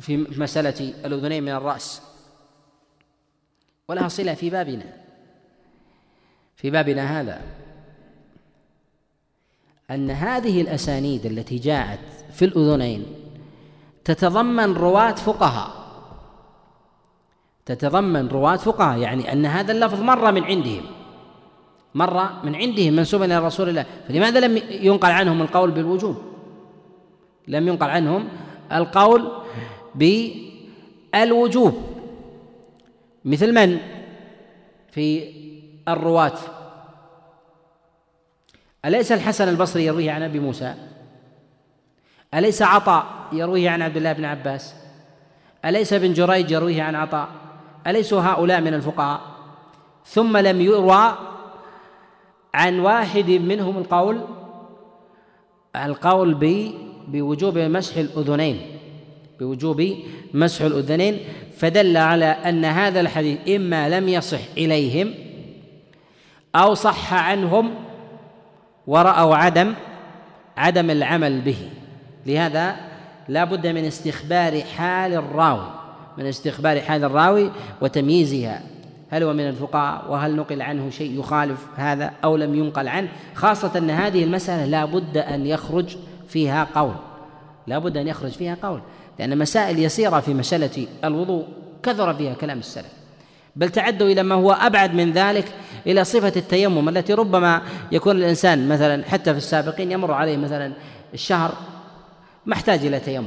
في 0.00 0.16
مسألة 0.16 0.94
الأذنين 1.04 1.42
من 1.42 1.52
الرأس. 1.52 2.02
ولها 3.88 4.08
صلة 4.08 4.34
في 4.34 4.50
بابنا. 4.50 4.84
في 6.56 6.70
بابنا 6.70 7.20
هذا. 7.20 7.40
أن 9.90 10.10
هذه 10.10 10.60
الأسانيد 10.60 11.26
التي 11.26 11.56
جاءت 11.56 12.00
في 12.32 12.44
الأذنين 12.44 13.06
تتضمن 14.04 14.74
رواة 14.74 15.14
فقهاء. 15.14 15.70
تتضمن 17.66 18.28
رواة 18.28 18.56
فقهاء 18.56 18.98
يعني 18.98 19.32
أن 19.32 19.46
هذا 19.46 19.72
اللفظ 19.72 20.00
مر 20.00 20.32
من 20.32 20.44
عندهم. 20.44 20.84
مر 21.94 22.44
من 22.44 22.54
عندهم 22.54 22.92
منسوبا 22.92 23.24
إلى 23.24 23.38
رسول 23.38 23.68
الله. 23.68 23.86
فلماذا 24.08 24.40
لم 24.40 24.56
ينقل 24.70 25.10
عنهم 25.10 25.42
القول 25.42 25.70
بالوجوب؟ 25.70 26.16
لم 27.48 27.68
ينقل 27.68 27.90
عنهم 27.90 28.28
القول 28.72 29.32
بالوجوب. 29.98 31.82
مثل 33.24 33.54
من؟ 33.54 33.78
في 34.90 35.32
الرواة. 35.88 36.38
أليس 38.84 39.12
الحسن 39.12 39.48
البصري 39.48 39.84
يرويه 39.84 40.12
عن 40.12 40.22
أبي 40.22 40.38
موسى؟ 40.38 40.74
أليس 42.34 42.62
عطاء 42.62 43.06
يرويه 43.32 43.70
عن 43.70 43.82
عبد 43.82 43.96
الله 43.96 44.12
بن 44.12 44.24
عباس؟ 44.24 44.74
أليس 45.64 45.92
ابن 45.92 46.12
جريج 46.12 46.50
يرويه 46.50 46.82
عن 46.82 46.94
عطاء؟ 46.94 47.28
أليسوا 47.86 48.20
هؤلاء 48.20 48.60
من 48.60 48.74
الفقهاء؟ 48.74 49.20
ثم 50.04 50.36
لم 50.36 50.60
يروى 50.60 51.12
عن 52.54 52.80
واحد 52.80 53.30
منهم 53.30 53.78
القول 53.78 54.24
القول 55.76 56.34
بوجوب 57.08 57.58
مسح 57.58 57.96
الأذنين. 57.96 58.77
بوجوب 59.40 59.96
مسح 60.34 60.64
الأذنين 60.64 61.18
فدل 61.56 61.96
على 61.96 62.24
أن 62.24 62.64
هذا 62.64 63.00
الحديث 63.00 63.38
إما 63.48 63.88
لم 63.88 64.08
يصح 64.08 64.40
إليهم 64.56 65.14
أو 66.54 66.74
صح 66.74 67.14
عنهم 67.14 67.74
ورأوا 68.86 69.36
عدم 69.36 69.74
عدم 70.56 70.90
العمل 70.90 71.40
به. 71.40 71.56
لهذا 72.26 72.76
لا 73.28 73.44
بد 73.44 73.66
من 73.66 73.84
استخبار 73.84 74.60
حال 74.60 75.14
الراوي 75.14 75.70
من 76.18 76.26
استخبار 76.26 76.80
حال 76.80 77.04
الراوي 77.04 77.50
وتمييزها. 77.80 78.62
هل 79.10 79.22
هو 79.22 79.32
من 79.32 79.48
الفقهاء؟ 79.48 80.10
وهل 80.10 80.36
نقل 80.36 80.62
عنه 80.62 80.90
شيء 80.90 81.18
يخالف 81.20 81.66
هذا 81.76 82.12
أو 82.24 82.36
لم 82.36 82.54
ينقل 82.54 82.88
عنه؟ 82.88 83.08
خاصة 83.34 83.78
أن 83.78 83.90
هذه 83.90 84.24
المسألة 84.24 84.64
لا 84.64 84.84
بد 84.84 85.16
أن 85.16 85.46
يخرج 85.46 85.96
فيها 86.28 86.68
قول. 86.74 86.94
لا 87.66 87.78
بد 87.78 87.96
أن 87.96 88.08
يخرج 88.08 88.30
فيها 88.30 88.56
قول. 88.62 88.80
لأن 89.18 89.38
مسائل 89.38 89.78
يسيرة 89.78 90.20
في 90.20 90.34
مسألة 90.34 90.86
الوضوء 91.04 91.46
كثر 91.82 92.14
فيها 92.14 92.34
كلام 92.34 92.58
السلف. 92.58 92.92
بل 93.56 93.68
تعدوا 93.68 94.08
إلى 94.08 94.22
ما 94.22 94.34
هو 94.34 94.52
أبعد 94.52 94.94
من 94.94 95.12
ذلك 95.12 95.44
إلى 95.86 96.04
صفة 96.04 96.32
التيمم 96.36 96.88
التي 96.88 97.12
ربما 97.14 97.62
يكون 97.92 98.16
الإنسان 98.16 98.68
مثلا 98.68 99.04
حتى 99.04 99.32
في 99.32 99.38
السابقين 99.38 99.92
يمر 99.92 100.12
عليه 100.12 100.36
مثلا 100.36 100.72
الشهر 101.14 101.54
محتاج 102.46 102.86
إلى 102.86 103.00
تيمم. 103.00 103.26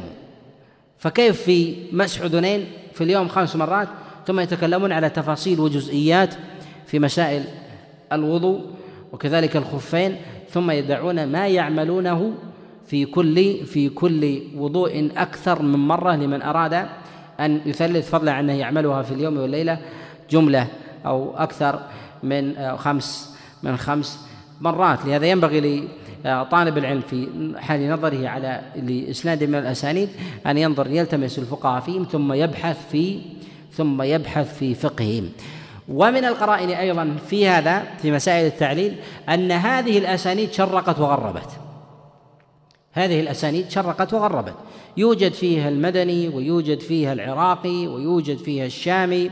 فكيف 0.97 1.41
في 1.41 1.75
مسح 1.91 2.21
أذنين 2.21 2.67
في 2.93 3.03
اليوم 3.03 3.27
خمس 3.27 3.55
مرات 3.55 3.87
ثم 4.27 4.39
يتكلمون 4.39 4.91
على 4.91 5.09
تفاصيل 5.09 5.59
وجزئيات 5.59 6.33
في 6.87 6.99
مسائل 6.99 7.43
الوضوء 8.13 8.61
وكذلك 9.11 9.55
الخفين 9.55 10.17
ثم 10.49 10.71
يدعون 10.71 11.27
ما 11.27 11.47
يعملونه 11.47 12.33
في 12.91 13.05
كل 13.05 13.65
في 13.65 13.89
كل 13.89 14.41
وضوء 14.57 15.11
أكثر 15.17 15.61
من 15.61 15.79
مرة 15.79 16.15
لمن 16.15 16.41
أراد 16.41 16.87
أن 17.39 17.61
يثلث 17.65 18.09
فضلا 18.09 18.31
عن 18.31 18.43
أنه 18.43 18.59
يعملها 18.59 19.01
في 19.01 19.13
اليوم 19.13 19.37
والليلة 19.37 19.77
جملة 20.29 20.67
أو 21.05 21.37
أكثر 21.37 21.79
من 22.23 22.57
آه، 22.57 22.75
خمس 22.75 23.35
من 23.63 23.77
خمس 23.77 24.19
مرات. 24.61 25.05
لهذا 25.05 25.25
ينبغي 25.25 25.87
لطالب 26.25 26.77
العلم 26.77 27.01
في 27.01 27.27
حال 27.59 27.89
نظره 27.89 28.27
على 28.27 28.61
لإسناد 28.75 29.43
من 29.43 29.55
الأسانيد 29.55 30.09
أن 30.47 30.57
ينظر 30.57 30.87
يلتمس 30.87 31.39
الفقهاء 31.39 31.81
فيهم 31.81 32.03
ثم 32.11 32.33
يبحث 32.33 32.89
في 32.91 33.19
ثم 33.73 34.01
يبحث 34.01 34.57
في 34.57 34.75
فقههم. 34.75 35.29
ومن 35.89 36.25
القرائن 36.25 36.69
أيضا 36.69 37.17
في 37.29 37.47
هذا 37.47 37.83
في 38.01 38.11
مسائل 38.11 38.45
التعليل 38.45 38.95
أن 39.29 39.51
هذه 39.51 39.97
الأسانيد 39.97 40.51
شرقت 40.51 40.99
وغربت. 40.99 41.70
هذه 42.93 43.19
الأسانيد 43.19 43.69
شرقت 43.69 44.13
وغربت. 44.13 44.55
يوجد 44.97 45.33
فيها 45.33 45.69
المدني 45.69 46.27
ويوجد 46.27 46.79
فيها 46.79 47.13
العراقي 47.13 47.87
ويوجد 47.87 48.37
فيها 48.37 48.65
الشامي 48.65 49.31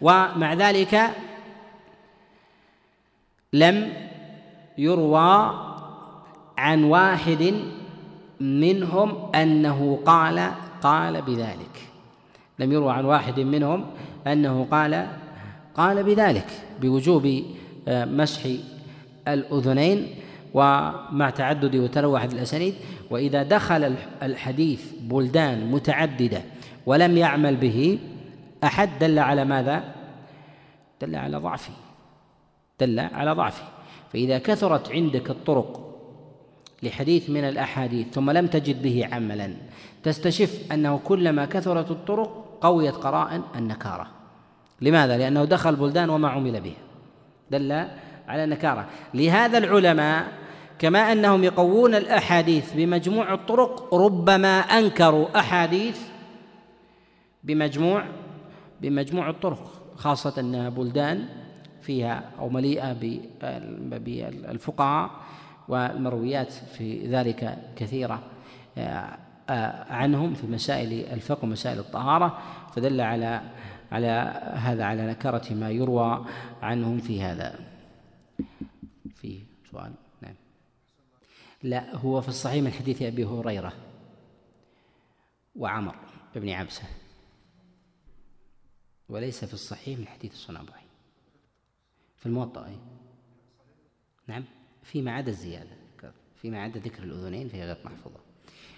ومع 0.00 0.54
ذلك 0.54 1.10
لم 3.52 3.92
يروى 4.78 5.50
عن 6.58 6.84
واحد 6.84 7.54
منهم 8.40 9.34
أنه 9.34 9.98
قال 10.06 10.50
قال 10.82 11.22
بذلك. 11.22 11.88
لم 12.58 12.72
يروى 12.72 12.92
عن 12.92 13.04
واحد 13.04 13.40
منهم 13.40 13.86
أنه 14.26 14.66
قال 14.70 15.06
قال 15.74 16.02
بذلك 16.02 16.46
بوجوب 16.80 17.42
آه، 17.88 18.04
مسح 18.04 18.40
الأذنين. 19.28 20.23
ومع 20.54 21.30
تعدد 21.30 21.76
وتنوع 21.76 22.24
الاسانيد 22.24 22.74
وإذا 23.10 23.42
دخل 23.42 23.94
الحديث 24.22 24.92
بلدان 25.00 25.70
متعددة 25.70 26.42
ولم 26.86 27.16
يعمل 27.16 27.56
به 27.56 27.98
أحد 28.64 28.90
دل 29.00 29.18
على 29.18 29.44
ماذا؟ 29.44 29.84
دل 31.00 31.16
على 31.16 31.36
ضعفه. 31.36 31.72
دل 32.80 33.00
على 33.00 33.32
ضعفه. 33.32 33.64
فإذا 34.12 34.38
كثرت 34.38 34.90
عندك 34.90 35.30
الطرق 35.30 35.80
لحديث 36.82 37.30
من 37.30 37.44
الأحاديث 37.44 38.06
ثم 38.12 38.30
لم 38.30 38.46
تجد 38.46 38.82
به 38.82 39.08
عملا 39.12 39.54
تستشف 40.02 40.72
أنه 40.72 41.00
كلما 41.04 41.44
كثرت 41.44 41.90
الطرق 41.90 42.58
قويت 42.60 42.94
قرائن 42.94 43.42
النكارة. 43.56 44.06
لماذا؟ 44.80 45.18
لأنه 45.18 45.44
دخل 45.44 45.76
بلدان 45.76 46.10
وما 46.10 46.28
عمل 46.28 46.60
به 46.60 46.74
دل 47.50 47.72
على 48.28 48.44
النكارة. 48.44 48.86
لهذا 49.14 49.58
العلماء 49.58 50.43
كما 50.78 51.12
أنهم 51.12 51.44
يقوون 51.44 51.94
الأحاديث 51.94 52.72
بمجموع 52.72 53.34
الطرق 53.34 53.94
ربما 53.94 54.58
أنكروا 54.58 55.38
أحاديث 55.38 56.00
بمجموع 57.44 58.04
بمجموع 58.80 59.30
الطرق 59.30 59.70
خاصة 59.96 60.40
أنها 60.40 60.68
بلدان 60.68 61.28
فيها 61.82 62.30
أو 62.38 62.48
مليئة 62.48 62.92
بالفقهاء 63.98 65.10
والمرويات 65.68 66.52
في 66.52 67.06
ذلك 67.06 67.58
كثيرة 67.76 68.22
آه، 68.78 69.18
آه، 69.48 69.92
عنهم 69.92 70.34
في 70.34 70.46
مسائل 70.46 71.12
الفقه 71.12 71.44
ومسائل 71.44 71.78
الطهارة 71.78 72.38
فدل 72.74 73.00
على 73.00 73.40
على 73.92 74.40
هذا 74.54 74.84
على 74.84 75.06
نكرة 75.06 75.54
ما 75.54 75.70
يروى 75.70 76.24
عنهم 76.62 76.98
في 76.98 77.22
هذا. 77.22 77.54
في 79.14 79.38
سؤال. 79.70 79.92
لا 81.64 81.96
هو 81.96 82.20
في 82.20 82.28
الصحيح 82.28 82.62
من 82.62 82.72
حديث 82.72 83.02
أبي 83.02 83.24
هريرة 83.24 83.72
وعمر 85.56 85.96
بن 86.34 86.48
عبسة 86.48 86.82
وليس 89.08 89.44
في 89.44 89.54
الصحيح 89.54 89.98
من 89.98 90.06
حديث 90.06 90.32
الصنابحي 90.32 90.86
في 92.16 92.26
الموطأ 92.26 92.66
أي 92.66 92.78
نعم 94.26 94.44
فيما 94.82 95.12
عدا 95.12 95.30
الزيادة 95.30 95.70
فيما 96.42 96.62
عدا 96.62 96.80
ذكر 96.80 97.02
الأذنين 97.02 97.48
فهي 97.48 97.64
غير 97.64 97.76
محفوظة. 97.84 98.20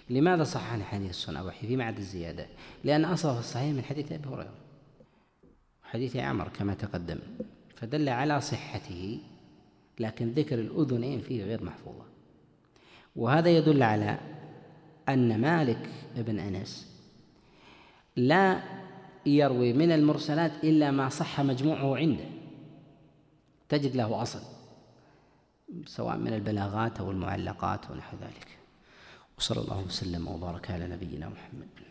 لماذا 0.09 0.43
صح 0.43 0.73
عن 0.73 0.83
حديث 0.83 1.09
الصنابحي 1.09 1.67
فيما 1.67 1.83
عدا 1.83 1.97
الزيادة 1.97 2.47
لأن 2.83 3.05
أصله 3.05 3.33
في 3.33 3.39
الصحيح 3.39 3.73
من 3.73 3.83
حديث 3.83 4.11
أبي 4.11 4.29
هريرة 4.29 4.55
حديث 5.83 6.15
عمر 6.15 6.47
كما 6.47 6.73
تقدم 6.73 7.19
فدل 7.75 8.09
على 8.09 8.41
صحته 8.41 9.19
لكن 9.99 10.31
ذكر 10.31 10.59
الأذنين 10.59 11.21
فيه 11.21 11.43
غير 11.43 11.63
محفوظة. 11.63 12.06
وهذا 13.17 13.49
يدل 13.49 13.83
على 13.83 14.19
أن 15.09 15.41
مالك 15.41 15.89
بن 16.15 16.39
أنس 16.39 16.87
لا 18.15 18.63
يروي 19.25 19.73
من 19.73 19.91
المرسلات 19.91 20.51
إلا 20.63 20.91
ما 20.91 21.09
صح 21.09 21.41
مجموعه 21.41 21.97
عنده. 21.97 22.25
تجد 23.69 23.95
له 23.95 24.21
أصل 24.21 24.39
سواء 25.85 26.17
من 26.17 26.33
البلاغات 26.33 26.99
أو 26.99 27.11
المعلقات 27.11 27.91
ونحو 27.91 28.17
ذلك. 28.17 28.57
وصلى 29.37 29.61
الله 29.61 29.79
وسلم 29.79 30.27
وبارك 30.27 30.71
على 30.71 30.87
نبينا 30.87 31.29
محمد. 31.29 31.86